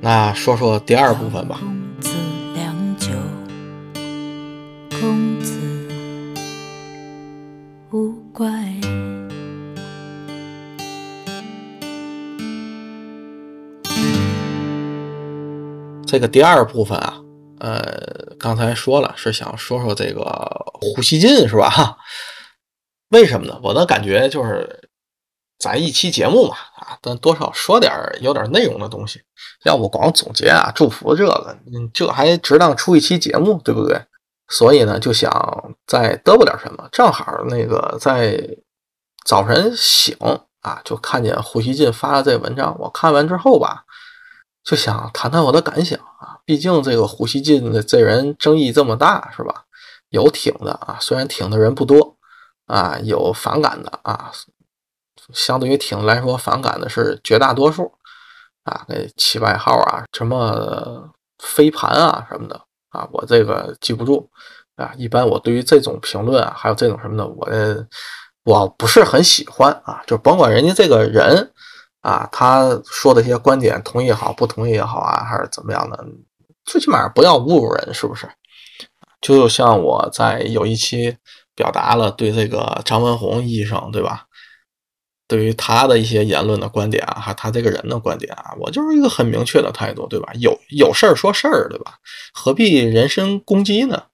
[0.00, 1.60] 那说说第二部分吧。
[16.18, 17.14] 这个第二部分啊，
[17.60, 20.24] 呃，刚才说了是想说说这个
[20.80, 21.70] 呼吸进是吧？
[21.70, 21.96] 哈
[23.10, 23.56] 为什么呢？
[23.62, 24.90] 我的感觉就是，
[25.60, 29.20] 咱一期节目嘛，啊，咱多少说点有点内容的东西，
[29.64, 33.96] 要不光总结啊、祝福这个，嗯，这还值当出一期节目，对不对？
[34.48, 35.30] 所以呢，就想
[35.86, 36.88] 再嘚啵点什么。
[36.90, 38.36] 正好那个在
[39.24, 40.16] 早晨醒
[40.62, 43.84] 啊，就看见胡锡进发了这文章，我看完之后吧，
[44.68, 46.36] 就想谈谈我的感想啊。
[46.44, 49.64] 毕竟这个胡锡进的这人争议这么大，是吧？
[50.10, 52.16] 有挺的啊，虽然挺的人不多。
[52.66, 54.30] 啊，有反感的啊，
[55.32, 57.90] 相对于挺来说，反感的是绝大多数
[58.64, 58.84] 啊。
[58.88, 64.28] 那起外号啊，什么飞盘啊什么的啊，我这个记不住
[64.76, 64.92] 啊。
[64.98, 67.48] 一般我对于这种评论啊，还有这种什么的，我
[68.44, 70.02] 我不是很喜欢啊。
[70.06, 71.50] 就甭管人家这个人
[72.08, 76.04] 啊，他说的一些观点，同意也好，不同意也好啊，还是怎么样的，
[76.64, 78.28] 最起码不要侮辱人，是不是？
[79.20, 81.16] 就像我在有一期。
[81.58, 84.26] 表达了对这个张文宏医生，对吧？
[85.26, 90.32] 对于他的一些言论的观点啊，还他这个人的观点啊，我就是一个很明确的态度，对吧？
[90.34, 91.94] 有有事儿说事儿，对吧？
[92.32, 94.04] 何必人身攻击呢？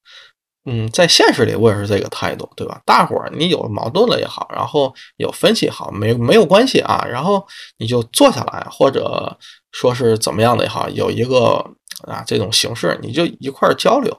[0.66, 2.80] 嗯，在现实里我也是这个态度，对吧？
[2.84, 7.46] 大伙儿你有矛盾了也好，然后有分歧好，没没有关系啊，然后
[7.78, 9.36] 你就坐下来，或者
[9.72, 11.64] 说是怎么样的也好，有一个
[12.06, 14.16] 啊这种形式，你就一块儿交流。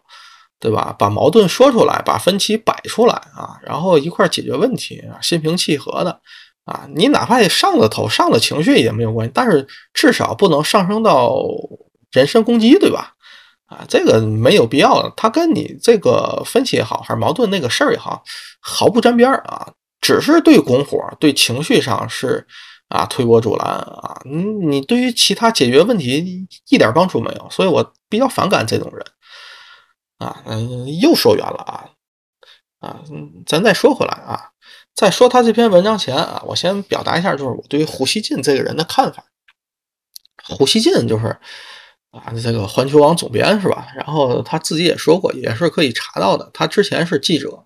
[0.58, 0.96] 对吧？
[0.98, 6.22] 把矛盾说出来，把分歧摆出来啊，然后一块儿解决问题，心平气和的
[6.64, 6.88] 啊。
[6.96, 11.36] 你哪怕上了头、上了情绪也没有关系，但是至少不能上升到
[12.14, 13.15] 人身攻击，对吧？
[13.68, 15.10] 啊，这个没有必要。
[15.18, 18.24] 他跟你这个分歧也好，还是矛盾那个事儿也好，
[18.60, 22.46] 毫不沾边儿啊，只是对拱火、对情绪上是
[22.90, 24.22] 啊推波助澜啊。
[24.26, 29.06] 你你对于其他解决问题一点帮助没有，所以我比较反感这种人。
[30.18, 31.90] 啊，嗯，又说远了啊，
[32.80, 33.02] 啊，
[33.46, 34.52] 咱再说回来啊，
[34.94, 39.26] 在说他这篇文章前啊，我先表达一下，就是我对于胡锡进这个人的看法。
[40.48, 41.38] 胡锡进就是
[42.16, 43.88] 啊，这个环球网总编是吧？
[43.96, 46.50] 然后他自己也说过，也是可以查到的。
[46.54, 47.66] 他之前是记者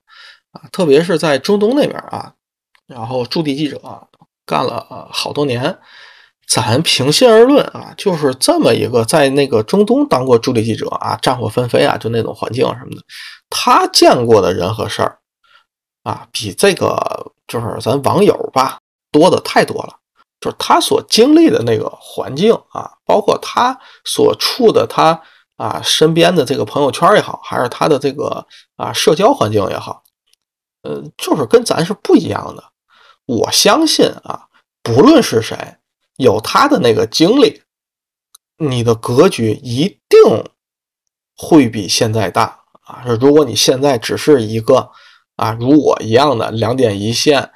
[0.51, 2.33] 啊，特别是在中东那边啊，
[2.87, 3.79] 然后驻地记者
[4.45, 5.77] 干了好多年。
[6.47, 13.03] 咱平心而论啊，就是这么一个在那个中东当过驻地记者啊，战火纷飞啊，就那种环境什么的，
[13.51, 15.19] 他见过的人和事儿
[16.01, 18.79] 啊，比这个就是咱网友吧
[19.11, 19.95] 多的太多了。
[20.39, 25.21] 就是他所经历的那个环境啊，包括他所处的他
[25.57, 30.03] 啊身边的这个朋友圈也好，还是他的这个啊社交环境也好，
[30.83, 32.63] 呃，就是跟咱是不一样的。
[33.25, 34.47] 我相信啊，
[34.81, 35.75] 不论是谁。
[36.17, 37.61] 有他的那个经历，
[38.57, 40.43] 你的格局一定
[41.33, 43.05] 会比现在大啊！
[43.21, 44.91] 如果你现在只是一个
[45.37, 47.53] 啊，如我一样的两点一线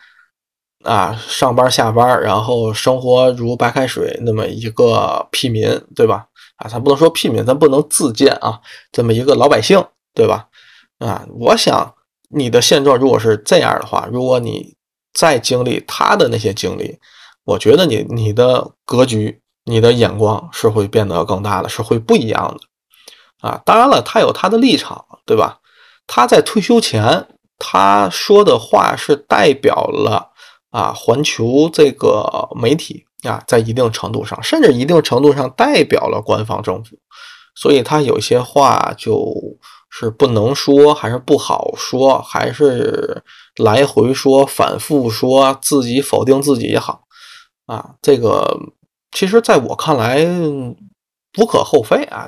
[0.83, 6.27] 啊，上班下班，然后生活如白开水那么一个屁民，对吧？
[6.57, 8.59] 啊，咱不能说屁民，咱不能自贱啊，
[8.91, 10.47] 这么一个老百姓，对吧？
[10.99, 11.93] 啊，我想
[12.29, 14.75] 你的现状如果是这样的话，如果你
[15.13, 16.99] 再经历他的那些经历。
[17.45, 23.61] 我觉得你你的格局、你的眼光是会变得更大的，是会不一样的啊！
[23.65, 25.59] 当然了，他有他的立场，对吧？
[26.07, 27.27] 他在退休前
[27.59, 30.31] 他说的话是代表了
[30.73, 36.97] 啊环球这个媒体啊，在一定程度上，甚至一定程度上代表了官方政府，
[37.55, 39.31] 所以他有些话就
[39.89, 43.23] 是不能说，还是不好说，还是
[43.57, 47.03] 来回说、反复说，自己否定自己也好。
[47.67, 48.59] 啊，这个
[49.11, 50.25] 其实在我看来
[51.37, 52.27] 无可厚非啊，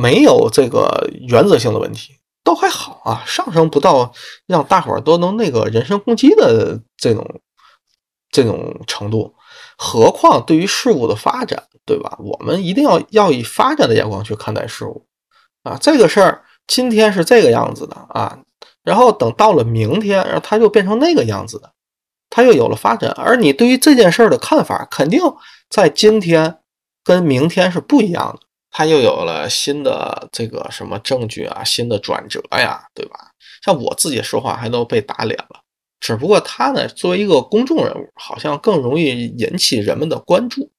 [0.00, 2.12] 没有这个原则性的问题，
[2.44, 4.12] 都还好啊，上升不到
[4.46, 7.26] 让大伙儿都能那个人身攻击的这种
[8.36, 9.34] 这种程度。
[9.78, 12.16] 何况对于事物的发展，对吧？
[12.18, 15.06] 我们一定要要以发展的眼光去看待事物
[15.62, 15.78] 啊。
[15.80, 18.38] 这个事儿今天是这个样子的啊，
[18.82, 21.72] 然后等到了明天，然后它就变成那个样子的。
[22.28, 25.20] 它又有了发展，而你对于这件事儿的看法，肯定
[25.70, 26.58] 在今天
[27.02, 28.46] 跟明天是不一样的。
[28.70, 33.16] 它又有了新的这个什么证据啊，新的转折呀，对吧？
[33.64, 35.60] 像我自己说话还都被打脸了，
[36.00, 40.70] 只不过他呢，作为一个公众人物，好像更容易引起人们的关注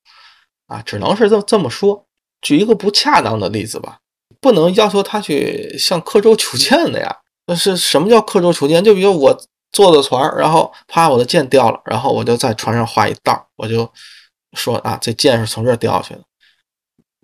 [0.68, 2.06] 啊，只能是这这么说。
[2.42, 4.00] 举一个不恰当的例子吧，
[4.40, 7.18] 不能要求他去像刻舟求剑的呀。
[7.48, 8.84] 那是什么叫刻舟求剑？
[8.84, 9.38] 就比如我。
[9.74, 13.88] 坐的船，然后啪，我的剑掉了，然后我就在船上画一道，我就
[14.54, 16.22] 说啊，这剑是从这儿掉下去的。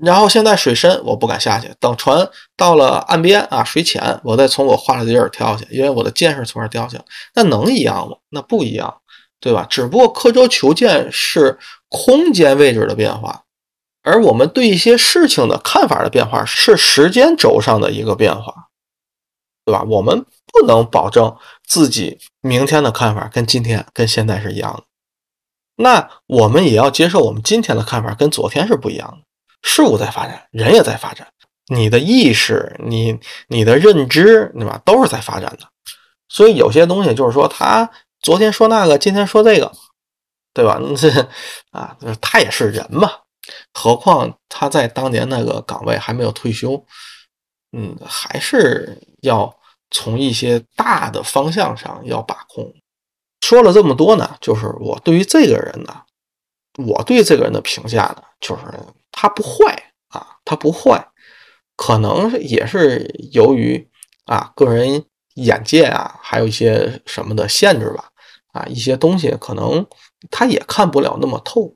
[0.03, 1.73] 然后现在水深，我不敢下去。
[1.79, 7.03] 等船到了岸边啊，水浅，我再从我画的地儿跳下去，因为我的剑是从这儿掉下去。
[7.35, 8.17] 那能一样吗？
[8.29, 9.01] 那不一样，
[9.39, 9.65] 对吧？
[9.69, 13.43] 只不过刻舟求剑是空间位置的变化，
[14.01, 18.53] 而我们对一些事情的看法的变化是时间轴上的一个变化，
[19.63, 19.83] 对吧？
[19.87, 21.33] 我们不能保证
[21.65, 22.19] 自己。
[22.41, 24.83] 明天的看法跟今天、跟现在是一样的，
[25.77, 29.23] 那我们也要接受我们今天的看法跟昨天是不一样的。
[29.63, 31.27] 事物在发展，人也在发展，
[31.67, 35.67] 你的意识、你、你的认知，对吧，都是在发展的。
[36.29, 37.89] 所以有些东西就是说，他
[38.21, 39.71] 昨天说那个，今天说这个，
[40.53, 40.79] 对吧？
[40.95, 41.09] 这
[41.71, 43.09] 啊，他也是人嘛。
[43.73, 46.85] 何况他在当年那个岗位还没有退休，
[47.71, 49.53] 嗯，还是要。
[49.95, 52.73] 从一些大的方向上要把控。
[53.41, 56.01] 说了这么多呢，就是我对于这个人呢，
[56.83, 58.63] 我对这个人的评价呢，就是
[59.13, 61.07] 他不坏啊，他不坏，
[61.77, 63.87] 可能也是由于
[64.25, 68.09] 啊个人眼界啊，还有一些什么的限制吧，
[68.51, 69.85] 啊一些东西可能
[70.29, 71.73] 他也看不了那么透。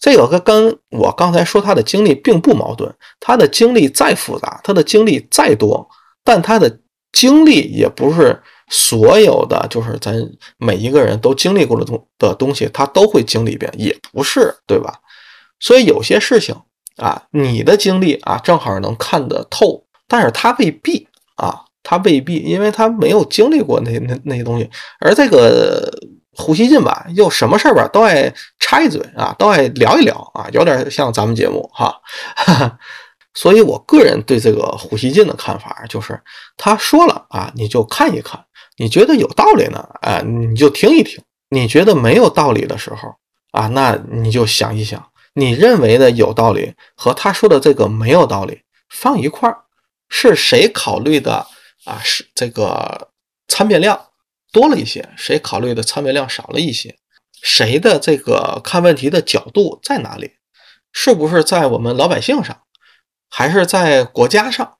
[0.00, 5.88] 这个跟跟我刚才说他的经历并不矛盾，他的经历再复杂，他的经历再多，
[6.24, 6.80] 但他的。
[7.10, 10.14] 经历也不是所有的，就是咱
[10.58, 15.00] 每一个人都经历过的东的东西，他都会经历一遍，也不是，对吧？
[15.58, 16.54] 所以有些事情
[16.98, 24.68] 啊，你的经历啊，正好能看得透，但是他未必啊，他未必，因为他没有经历过那那那些东西。
[25.00, 25.90] 而这个
[26.32, 31.94] 胡锡进吧，又什么事儿吧，都爱插一嘴啊，都爱聊一聊啊，有点像咱们节目哈。
[33.34, 36.20] 所以，我个人对这个胡锡进的看法就是，
[36.56, 38.44] 他说了啊，你就看一看，
[38.78, 41.20] 你觉得有道理呢，哎，你就听一听；
[41.50, 43.14] 你觉得没有道理的时候
[43.52, 45.00] 啊，那你就想一想，
[45.38, 49.64] 你认为的有道理和他说的这个没有道理放一块儿，
[50.08, 51.46] 是谁考虑的
[51.84, 52.00] 啊？
[52.02, 53.10] 是这个
[53.46, 54.08] 参变量
[54.50, 56.98] 多了一些，谁考虑的参变量少了一些？
[57.40, 60.32] 谁的这个看问题的角度在哪里？
[60.92, 62.62] 是不是在我们老百姓上？
[63.30, 64.78] 还是在国家上，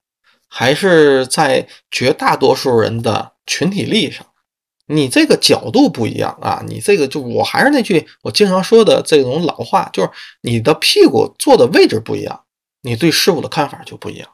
[0.49, 4.27] 还是在绝大多数人的群体利益上，
[4.89, 10.11] 你这个角度不一样啊，你这个就我还是那句我经常说的这种老话，就是
[10.41, 12.45] 你的屁股坐的位置不一样，
[12.83, 14.29] 你对事物的看法就不一样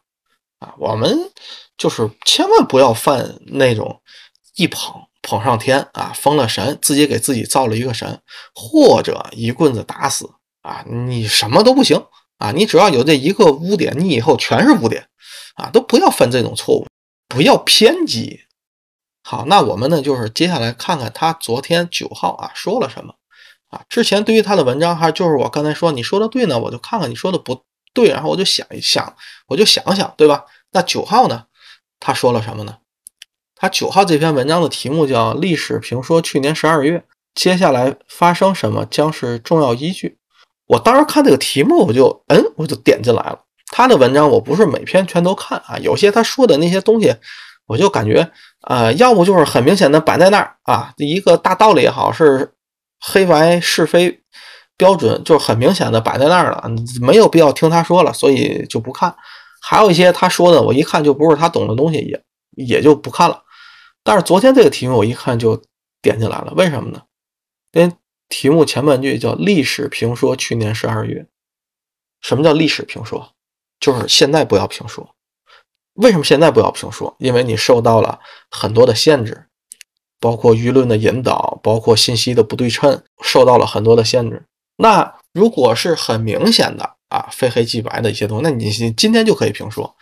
[0.61, 0.75] 啊。
[0.79, 1.31] 我们
[1.77, 4.01] 就是千万不要犯那种
[4.55, 8.21] 一捧捧上天啊，封了神，自己给自己造了一个神，
[8.55, 10.31] 或者一棍子打死
[10.63, 12.01] 啊，你什么都不行
[12.39, 15.09] 啊，你只要有这一个污点，你以后全是污点
[15.57, 16.87] 啊，都不要犯这种错误，
[17.29, 18.44] 不要偏激。
[19.27, 23.15] 好，那我们呢，就是接下来看看他昨天九号啊说了什么
[23.71, 23.81] 啊？
[23.89, 27.65] 之前对于他的文章，还就是我刚才说你说的对呢，我就看看你说的不
[27.95, 29.17] 对，然后我就想一想，
[29.47, 30.45] 我就想想，对吧？
[30.73, 31.47] 那九号呢，
[31.99, 32.77] 他说了什么呢？
[33.57, 37.03] 他九号这篇文章的题目叫《历史评说去年十二月
[37.35, 40.09] 接下来发生什么将是重要依据》。
[40.67, 43.41] 我当时看这个题目，我就嗯，我就点进来了。
[43.69, 47.17] 他的文章我不是每篇全都看啊，有些他说的那些东西，
[47.67, 48.31] 我就感觉。
[48.63, 52.55] 呃，要不就是很明显的摆在那儿啊，一个大道理也好，是
[53.01, 54.23] 黑白是非
[54.77, 56.65] 标准，就很明显的摆在那儿了，
[57.01, 59.15] 没有必要听他说了，所以就不看。
[59.61, 62.23] 还有一些他说的，我一看就不是他懂的东西，也
[62.57, 63.43] 也就不看了。
[64.03, 65.63] 但是昨天这个题目我一看就
[66.03, 67.03] 点进来了，为什么呢？
[67.73, 67.93] 因为
[68.29, 71.27] 题目前半句叫“历史评说去年十二月”，
[72.21, 73.33] 什么叫历史评说？
[73.81, 75.14] 就是现在不要评说。
[75.95, 77.15] 为什么现在不要评说？
[77.19, 78.19] 因为你受到了
[78.51, 79.47] 很多的限制，
[80.19, 84.45] 包括舆论的引导，包括信息的不对称，受到了很多的限制。
[84.77, 89.95] 那如果是很明显的啊，非黑即白的一些东西，那你今天就可以评说。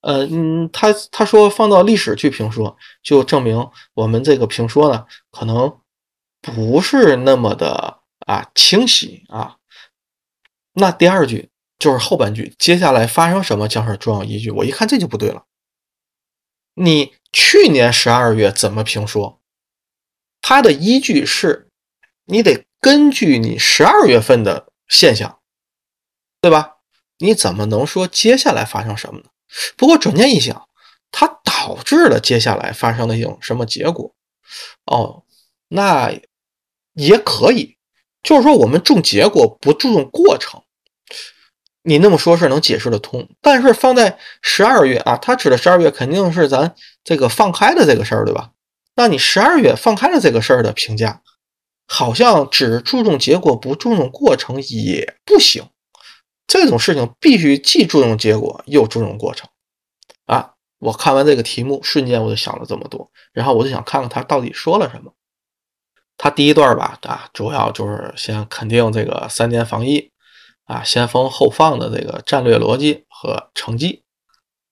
[0.00, 5.78] 嗯，他他说放到历史去评说，就证明我们这个评说呢，可能
[6.40, 9.56] 不是那么的啊清晰啊。
[10.72, 11.50] 那第二句。
[11.84, 14.50] 就是后半句，接下来发生什么将是重要依据。
[14.50, 15.44] 我一看这就不对了。
[16.72, 19.42] 你去年十二月怎么评说？
[20.40, 21.68] 它的依据是，
[22.24, 25.40] 你得根据你十二月份的现象，
[26.40, 26.76] 对吧？
[27.18, 29.26] 你怎么能说接下来发生什么呢？
[29.76, 30.66] 不过转念一想，
[31.10, 34.14] 它导致了接下来发生的一种什么结果？
[34.86, 35.26] 哦，
[35.68, 36.18] 那
[36.94, 37.76] 也可以，
[38.22, 40.63] 就是说我们重结果不注重过程。
[41.86, 46.74] 你那么说是能解释得通，但是放在十二月啊，他指的十二月肯定是咱
[47.04, 48.50] 这个放开的这个事儿，对吧？
[48.96, 51.20] 那你十二月放开了这个事儿的评价，
[51.86, 55.64] 好像只注重结果不注重过程也不行。
[56.46, 59.48] 这种事情必须既注重结果又注重过程
[60.26, 60.52] 啊！
[60.78, 65.12] 我看完这个题目，瞬间我就想了这么多，然后我就想看看他到底说了什么。
[66.16, 70.10] 他第一段吧啊，主要就是先肯定这个三年防疫。
[70.64, 74.02] 啊，先封后放的这个战略逻辑和成绩，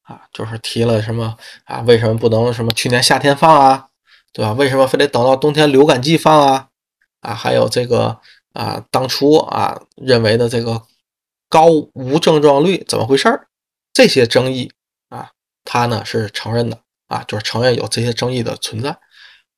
[0.02, 1.80] 啊，就是提了什么啊？
[1.80, 3.88] 为什么不能什么去年夏天放啊？
[4.32, 4.52] 对吧？
[4.54, 6.68] 为什么非得等到冬天流感季放啊？
[7.20, 8.18] 啊，还有这个
[8.54, 10.82] 啊，当初啊认为的这个
[11.48, 13.48] 高无症状率怎么回事儿？
[13.92, 14.72] 这些争议
[15.10, 15.32] 啊，
[15.64, 16.78] 他呢是承认的
[17.08, 18.98] 啊，就是承认有这些争议的存在。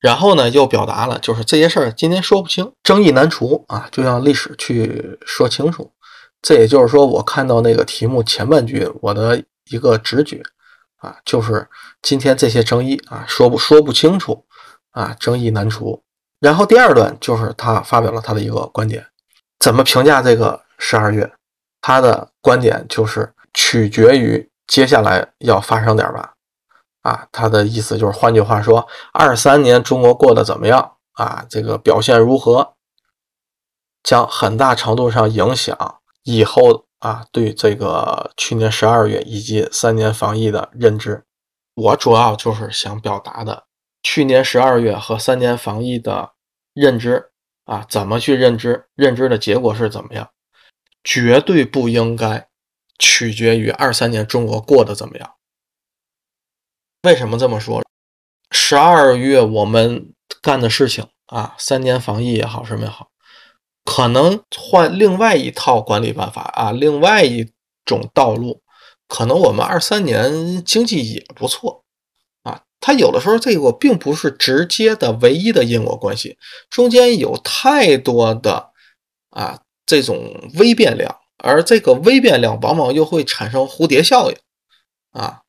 [0.00, 5.92] 然后呢，又表达了就是这些事儿今天说不清，争议难除啊，就让历史去说清楚。
[6.44, 10.42] 这也就是说，我看到那个题目前半句，我的一个直觉
[10.98, 11.66] 啊，就是
[12.02, 14.44] 今天这些争议啊，说不说不清楚
[14.90, 16.02] 啊，争议难除。
[16.40, 19.06] 然后第二段就是他发表了他的一个观点，
[19.58, 21.32] 怎么评价这个十二月？
[21.80, 26.34] 他的观点就是取决于接下来要发生点吧。
[27.00, 31.46] 啊，他的意思就是，换句话说，二三年中国过得怎么样啊？
[31.48, 32.74] 这个表现如何，
[34.02, 36.00] 将很大程度上影响。
[36.24, 41.24] 以后啊，对这个去年十二月以及三年防疫的认知，
[41.74, 43.64] 我主要就是想表达的，
[44.02, 46.32] 去年十二月和三年防疫的
[46.72, 47.30] 认知
[47.64, 50.30] 啊，怎么去认知，认知的结果是怎么样，
[51.02, 52.48] 绝对不应该
[52.98, 55.34] 取决于二三年中国过得怎么样。
[57.02, 57.84] 为什么这么说？
[58.50, 63.10] 十二月我们干的事情啊，三年防疫也好，什么也好。
[63.84, 67.46] 可能换另外一套管理办法啊，另外一
[67.84, 68.62] 种道路，
[69.06, 71.84] 可能我们二三年经济也不错
[72.42, 72.62] 啊。
[72.80, 76.38] 它有的时候这个并不是直接的唯一的因果关系，
[76.70, 78.70] 中间有太多的
[79.30, 84.36] 啊这种微变量，而这个微变量往往又会产生蝴蝶效应
[85.10, 85.42] 啊。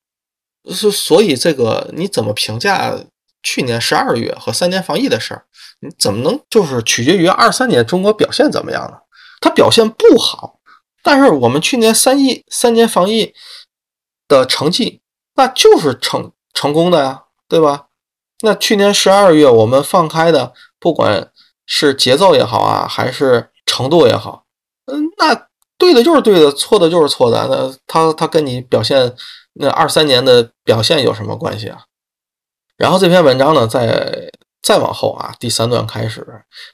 [0.72, 2.98] 是所以这个你怎么评价
[3.46, 5.46] 去年十二月和三年防疫的事儿？
[5.82, 8.98] 你怎么能就是取决于二三年中国表现怎么样呢？
[9.40, 10.60] 它表现不好，
[11.04, 13.36] 但是我们去年三一三年防疫
[14.28, 15.02] 的成绩，
[15.36, 17.86] 那就是成成功的呀，对吧？
[18.42, 21.30] 那去年十二月我们放开的，不管
[21.68, 24.46] 是节奏也好啊，还是程度也好，
[24.86, 27.48] 嗯，那对的就是对的，错的就是错的。
[27.48, 29.14] 那他他跟你表现
[29.54, 31.84] 那二三年的表现有什么关系啊？
[32.78, 36.26] 然后这篇文章呢，在再往后啊，第三段开始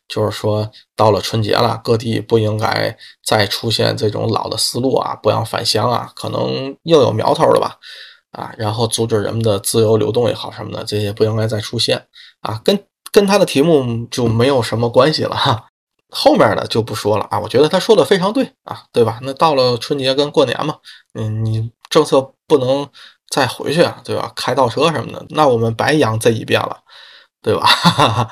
[0.07, 7.77] 就是说，到了春节了，各地不应该再出现这种老的思路啊，不要返乡啊，可能又有苗头了吧？
[8.31, 12.07] 啊，然后阻止人们的自由流动也好什么的，这些不应该再出现
[12.39, 12.81] 啊，跟
[13.11, 15.67] 跟他的题目就没有什么关系了哈。
[16.09, 19.19] 后面的就不说了啊，我觉得他说的非常对啊，对吧？
[19.21, 20.77] 那到了春节跟过年嘛，
[21.13, 22.87] 嗯，你政策不能
[23.31, 24.31] 再回去啊，对吧？
[24.35, 26.77] 开倒车什么的，那我们白养这一遍了，
[27.41, 28.29] 对吧？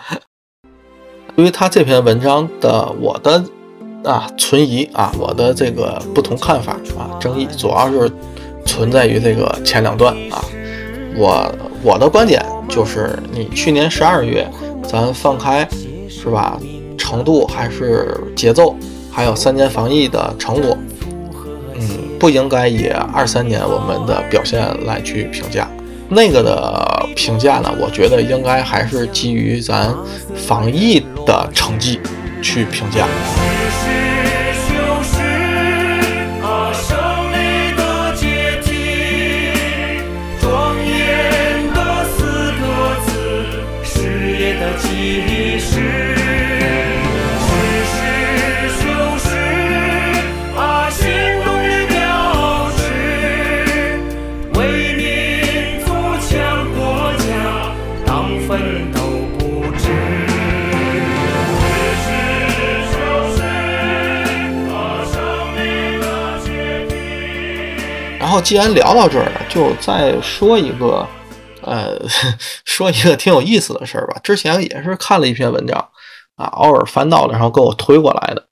[1.36, 3.44] 对于他这篇文章的我的
[4.04, 8.12] 啊存疑啊，我的这个不同看法啊，争议主要是。
[8.66, 10.46] 存在于这个前两段啊，
[11.16, 14.48] 我我的观点就是，你去年十二月
[14.84, 15.68] 咱放开
[16.08, 16.60] 是吧？
[16.96, 18.76] 程度还是节奏，
[19.12, 20.78] 还有三年防疫的成果，
[21.80, 25.68] 嗯，不应该以二三年我们的表现来去评价。
[26.10, 29.96] 那个的评价呢，我觉得应该还是基于咱
[30.36, 32.00] 防疫的成绩
[32.42, 33.08] 去评价。
[68.20, 71.08] 然后，既然聊到这儿了，就再说一个，
[71.62, 71.98] 呃，
[72.66, 74.20] 说一个挺有意思的事儿吧。
[74.22, 75.90] 之前也是看了一篇文章，
[76.36, 78.46] 啊，偶尔翻到了，然后给我推过来的，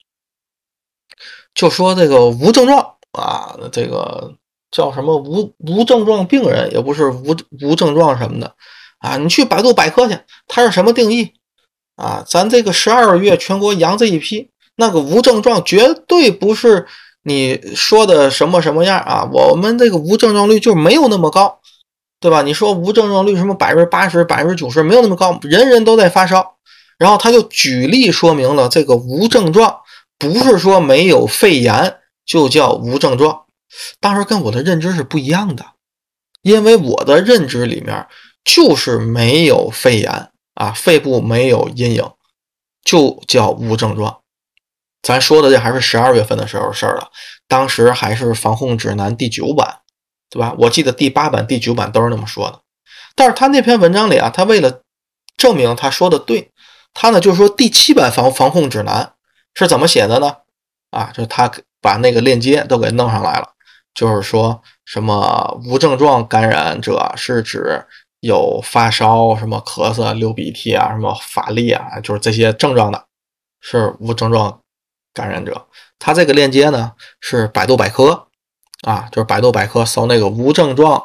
[1.53, 4.35] 就说这个无症状啊，这个
[4.71, 8.55] 叫什么无无症状病人，也不是无无症状什么的
[8.99, 9.17] 啊。
[9.17, 11.33] 你去百度百科去，它是什么定义
[11.97, 12.23] 啊？
[12.25, 16.87] 咱这个十二月全国阳这一批，那个无症状绝对不是。
[17.27, 19.29] 你说的什么什么样啊？
[19.33, 21.59] 我们这个无症状率就没有那么高，
[22.21, 22.41] 对吧？
[22.41, 26.55] 你说无症状率什么百分之八十、百分之九十，没有那么高，人人都在发烧。
[26.97, 29.81] 然后他就举例说明了这个无症状，
[30.17, 33.43] 不是说没有肺炎就叫无症状。
[33.99, 35.65] 当时跟我的认知是不一样的，
[36.41, 38.07] 因为我的认知里面
[38.45, 42.09] 就是没有肺炎啊，肺部没有阴影，
[42.85, 44.21] 就叫无症状。
[45.07, 47.07] 咱说的这还是十二月份的时候事儿了，
[47.47, 49.79] 当时还是防控指南第九版，
[50.29, 50.53] 对吧？
[50.57, 52.59] 我记得第八版、第九版都是那么说的。
[53.15, 54.81] 但是他那篇文章里啊，他为了
[55.37, 56.51] 证明他说的对，
[56.93, 59.13] 他呢就是说第七版防防控指南
[59.53, 60.35] 是怎么写的呢？
[60.91, 61.49] 啊，就他
[61.81, 63.51] 把那个链接都给弄上来了，
[63.93, 67.85] 就是说什么无症状感染者是指
[68.19, 73.05] 有发烧、什么咳嗽、流鼻涕啊、什么乏力啊，就是这些症状的，
[73.61, 74.59] 是无症状。
[75.17, 75.65] 感染者，
[75.97, 78.27] 他这个链接呢是百度百科
[78.83, 81.03] 啊，就是百度百科搜那个无症状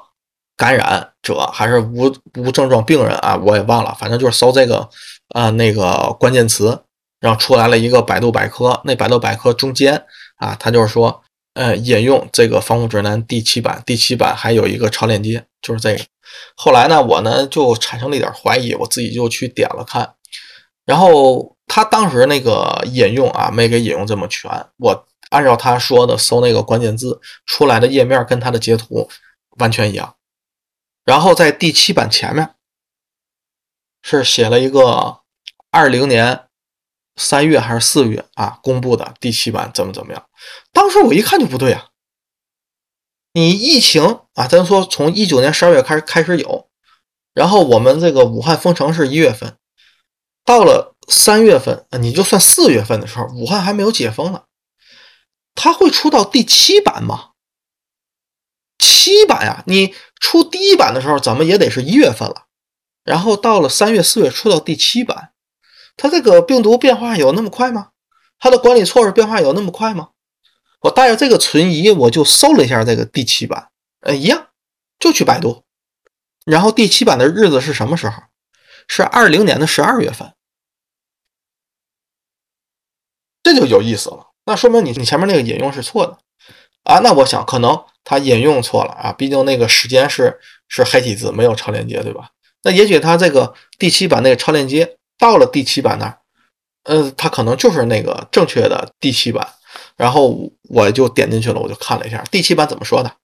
[0.54, 4.86] 感染者还是无无症状病人啊，我也忘了，反正就是搜这个
[5.30, 6.82] 啊那个关键词，
[7.20, 8.78] 然后出来了一个百度百科。
[8.84, 10.04] 那百度百科中间
[10.36, 11.22] 啊，他就是说，
[11.54, 16.04] 呃，引用这个防护指南第七版，第七版还有一个超链接，就是这个。
[16.54, 20.12] 后来呢，我呢就产生了一点怀疑，我自己就去点了看，
[20.84, 21.56] 然后。
[21.74, 24.50] 他当时那个引用啊，没给引用这么全。
[24.76, 29.08] 我按照他说的搜那个关键字出来的页面，跟他的截图
[29.56, 30.14] 完全一样。
[31.02, 32.54] 然后在第七版前面
[34.02, 35.20] 是写了一个
[35.70, 36.44] 二零年
[37.16, 40.26] 三月还是四月啊公布的第七版怎么怎么样。
[40.74, 41.86] 当时我一看就不对啊，
[43.32, 46.68] 你疫情啊，咱说从一九年十二月开始开始有，
[47.32, 49.56] 然后我们这个武汉封城是一月份，
[50.44, 50.91] 到了。
[51.08, 54.44] 三月份啊，你就算四月份的时候，武汉还没有解封呢，
[55.54, 57.30] 它会出到第七版吗？
[58.78, 62.46] 七版呀，你出第一版的时候，怎么也得是一月份了，
[63.04, 65.32] 然后到了三月、四月出到第七版，
[65.96, 67.90] 它这个病毒变化有那么快吗？
[68.38, 70.10] 它的管理措施变化有那么快吗？
[70.82, 73.68] 我带着这个存疑，我就搜了一下这个第七版，
[74.00, 74.48] 呃，一样，
[74.98, 75.64] 就去百度，
[76.44, 78.22] 然后第七版的日子是什么时候？
[78.88, 80.34] 是二零年的十二月份。
[83.42, 86.18] 这就有意思了，那说明你你前面那个引用是错的
[86.84, 87.00] 啊。
[87.00, 90.38] 那我想可能他引用错了啊，毕竟那个时间是
[90.68, 92.30] 是黑体字，没有超链接，对吧？
[92.62, 96.18] 那也许他这个第七版那个超链接到了第七版那儿，
[96.84, 99.46] 呃，他可能就是那个正确的第七版。
[99.96, 103.16] 然后我就点进去了，我就看了一下第七版怎么说的。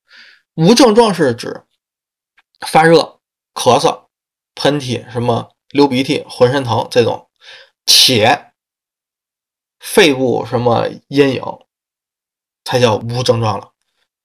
[0.55, 1.63] 无症状是指
[2.67, 3.19] 发热、
[3.55, 4.05] 咳嗽、
[4.55, 7.29] 喷嚏、什么流鼻涕、浑身疼这种，
[7.87, 8.48] 且
[9.79, 11.43] 肺部什么阴影
[12.65, 13.73] 才叫无症状了。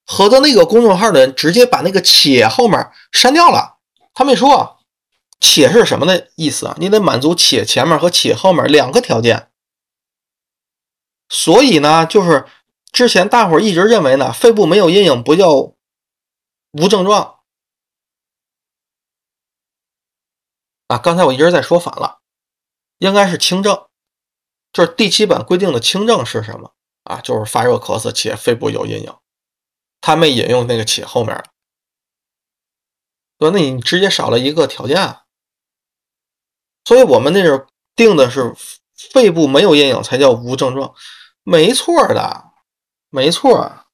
[0.06, 3.78] 合着那个公众号的人直接把那个“且”后面删掉了，
[4.14, 4.80] 他没说
[5.40, 6.76] “且”是什么的意思啊？
[6.78, 9.50] 你得满足“且”前面和“且”后面两个条件。
[11.30, 12.46] 所以呢，就是
[12.92, 15.50] 之前大伙一直认为呢，肺部没有阴影不叫
[16.72, 17.40] 无症状
[20.88, 20.98] 啊。
[20.98, 22.20] 刚才我一直在说反了，
[22.98, 23.88] 应该是轻症。
[24.74, 27.22] 就是第七版规定的轻症是什么啊？
[27.22, 29.16] 就是发热、咳嗽且肺部有阴影。
[30.02, 31.42] 他没引用那个“且”后面，
[33.40, 35.22] 说那你直接少了一个条件啊。
[36.84, 37.66] 所以我们那是
[37.96, 38.54] 定的是
[38.96, 40.94] 肺部没有阴影才叫无症状。
[41.44, 42.52] 没错的，
[43.10, 43.86] 没错。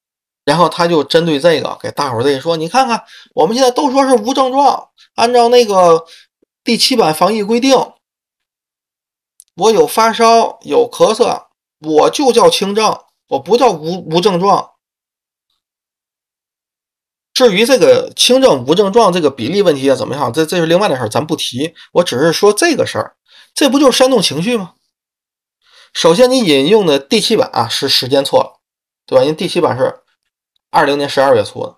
[0.45, 3.05] 然后他就针对这个给大伙儿这说：“你看看，
[3.35, 6.07] 我们现在都说是无症状，按照那个
[6.63, 7.77] 第七版防疫规定，
[9.59, 11.47] 我有发烧、有咳嗽，
[11.79, 14.71] 我就叫轻症，我不叫无无症状。
[17.33, 20.31] 至于这个轻症、无症状这个比例问题啊，怎么样？
[20.31, 21.73] 这这是另外的事儿，咱不提。
[21.93, 23.15] 我只是说这个事儿，
[23.53, 24.73] 这不就是煽动情绪吗？”
[25.93, 28.59] 首先，你引用的第七版啊是时间错了，
[29.05, 29.23] 对吧？
[29.23, 30.01] 因为第七版是
[30.69, 31.77] 二零年十二月出的，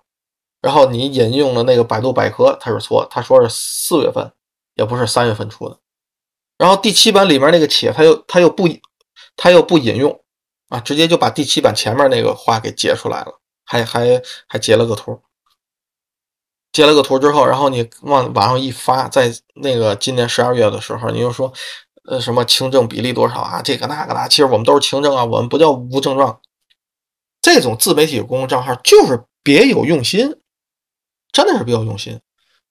[0.60, 4.32] 然后你引用的那个百度百科它是错，它说是四月份，
[4.74, 5.78] 也不是三月份出的。
[6.62, 8.68] 然后第七版里面那个“且”他又他又不
[9.36, 10.22] 他又不引用
[10.68, 15.20] 啊，直接就把第七版前面那个话给截出来了，还还还截了个图，
[16.70, 21.52] 截了个图之后，然后你往网上一发，在那个今年十二月的时候，你又说。
[22.04, 23.62] 呃，什么轻症比例多少啊？
[23.62, 26.40] 这个那个的，其实我们都是轻症啊，我们不叫无症状。
[27.40, 30.34] 这种自媒体公共账号就是别有用心，
[31.30, 32.20] 真的是别有用心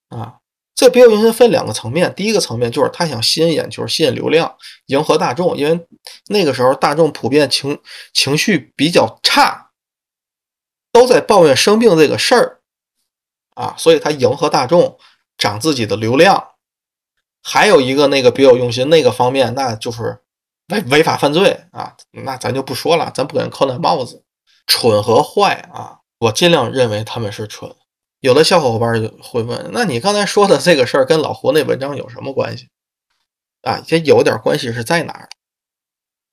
[0.09, 0.40] 啊！
[0.73, 4.55] 这别有用心分两个层面，第一个层面就是他想吸引眼球、吸引流量、
[4.87, 5.87] 迎合大众，因为
[6.27, 7.79] 那个时候大众普遍情
[8.13, 9.71] 情绪比较差，
[10.91, 12.61] 都在抱怨生病这个事儿
[13.55, 14.97] 啊，所以他迎合大众，
[15.37, 16.47] 涨自己的流量。
[17.43, 20.19] 还有一个那个别有用心那个方面，那就是
[20.67, 21.95] 违违法犯罪啊！
[22.11, 24.23] 那咱就不说了，咱不给人扣那帽子。
[24.67, 27.75] 蠢和坏啊，我尽量认为他们是蠢。
[28.21, 32.69] 有的小伙伴就会问：那你刚才说的这个事儿跟老胡那文章有什么关系
[33.63, 33.83] 啊？
[33.85, 35.27] 这有点关系是在哪儿？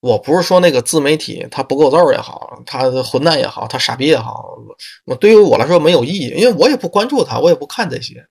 [0.00, 4.56] 我不是说那个自媒体他不够揍也好，他混蛋也好，他傻逼也好，
[5.06, 8.24] 我对于我来说没有意义，因为我也不关注他，我也不看这些。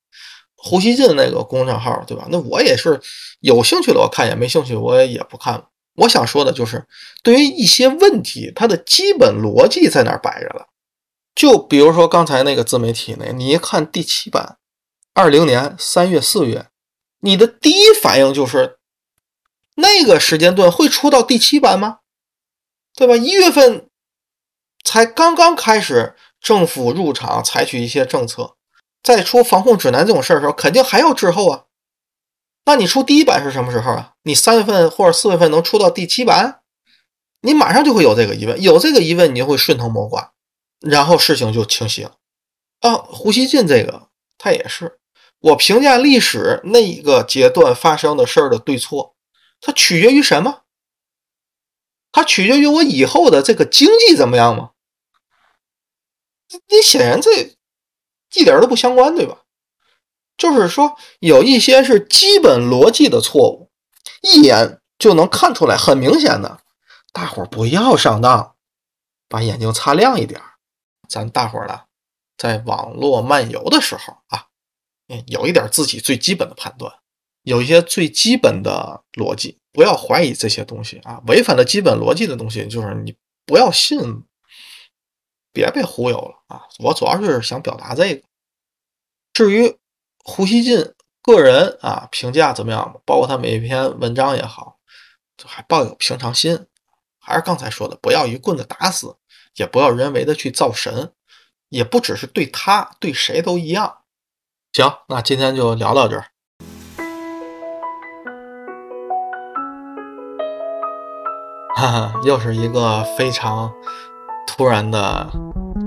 [0.56, 2.28] 胡锡进那个公众号，对吧？
[2.30, 3.00] 那我也是
[3.42, 5.68] 有兴趣的，我看也没兴趣，我也也不看了。
[5.96, 6.86] 我想说的就是，
[7.22, 10.68] 对于一些问题，它的基本逻辑在那儿摆着了。
[11.38, 14.58] 就比如说刚才那个自媒体那，你一看第七版，
[15.14, 16.70] 二零年三月、四月，
[17.20, 18.80] 你的第一反应就是
[19.76, 22.00] 那个时间段会出到第七版吗？
[22.96, 23.16] 对吧？
[23.16, 23.88] 一月份
[24.84, 28.56] 才刚刚开始，政府入场采取一些政策。
[29.04, 31.66] 再出防控指南这种事儿的时候，肯定还要滞后啊。
[32.66, 34.14] 那你出第一版是什么时候啊？
[34.24, 36.62] 你三月份或者四月份能出到第七版？
[37.42, 40.34] 你马上就会有这个疑问，有这个疑问，你就会顺藤摸瓜，
[40.80, 42.18] 然后事情就清晰了。
[42.80, 45.00] 啊，胡锡进这个他也是，
[45.40, 49.16] 我评价历史那一个阶段发生的事儿的对错，
[49.62, 50.64] 它取决于什么？
[52.12, 54.72] 它取决于我以后的这个经济怎么样吗？
[56.68, 57.56] 你显然这。
[58.36, 59.44] 一点都不相关，对吧？
[60.38, 63.72] 就是说，有一些是基本逻辑的错误，
[64.22, 66.60] 一眼就能看出来，很明显的。
[67.14, 68.56] 大伙儿不要上当，
[69.30, 70.42] 把眼睛擦亮一点。
[71.08, 71.82] 咱大伙儿呢，
[72.38, 74.48] 在网络漫游的时候啊，
[75.08, 76.94] 嗯有一点自己最基本的判断，
[77.44, 81.22] 有一些最基本的逻辑，不要怀疑这些东西啊。
[81.28, 84.24] 违反了基本逻辑的东西，就是你不要信。
[85.54, 86.68] 别被忽悠了啊！
[86.78, 88.22] 我主要就是想表达这个。
[89.34, 89.76] 至于
[90.20, 90.94] 胡锡进
[91.24, 94.78] 个人啊评价怎么样，包括他每一篇文章也好，
[95.46, 96.68] 还抱有平常心。
[97.18, 99.18] 还是刚才说的，不要一棍子打死，
[99.58, 101.12] 也不要人为的去造神，
[101.70, 103.98] 也不只是对他，对谁都一样。
[104.74, 106.26] 行，那今天就聊到这儿。
[111.76, 113.72] 哈哈，又是一个非常。
[114.50, 115.28] 突然的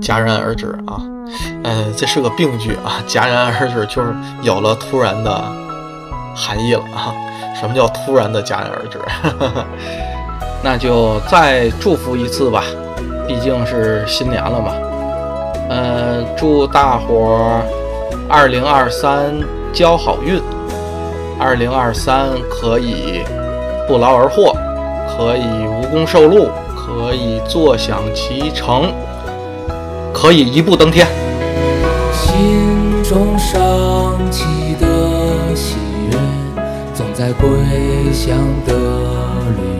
[0.01, 1.01] 戛然而止啊，
[1.63, 5.41] 呃，这是个病句啊，戛然而止就是有了突然的
[6.33, 7.13] 含义了啊！
[7.59, 8.97] 什么叫突然的戛然而止？
[10.63, 12.63] 那就再祝福一次吧，
[13.27, 14.73] 毕竟是新年了嘛。
[15.69, 17.63] 呃，祝大伙儿
[18.27, 19.33] 二零二三
[19.71, 20.41] 交好运，
[21.39, 23.21] 二零二三可以
[23.87, 24.53] 不劳而获，
[25.07, 28.91] 可以无功受禄，可以坐享其成，
[30.13, 31.07] 可以一步登天。
[32.11, 35.77] 心中升起的喜
[36.09, 36.17] 悦，
[36.93, 37.49] 总在归
[38.11, 38.73] 乡的
[39.55, 39.70] 旅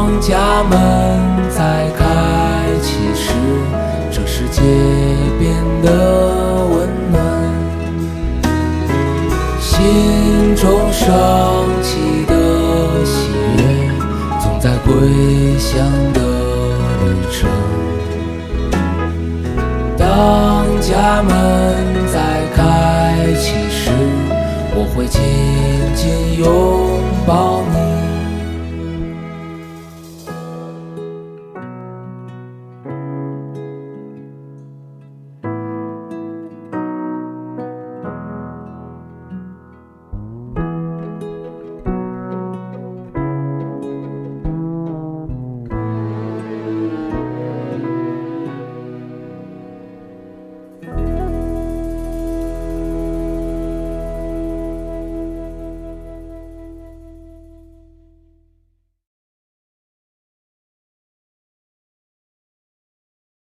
[0.00, 0.80] 当家门
[1.50, 2.06] 在开
[2.80, 3.34] 启时，
[4.10, 4.62] 这世界
[5.38, 7.22] 变得温暖。
[9.60, 11.04] 心中升
[11.82, 13.28] 起的喜
[13.58, 13.62] 悦，
[14.40, 16.18] 总在归乡的
[17.04, 17.50] 旅程。
[19.98, 21.30] 当家门
[22.10, 23.90] 在开启时，
[24.74, 25.20] 我会紧
[25.94, 26.48] 紧拥
[27.26, 27.89] 抱你。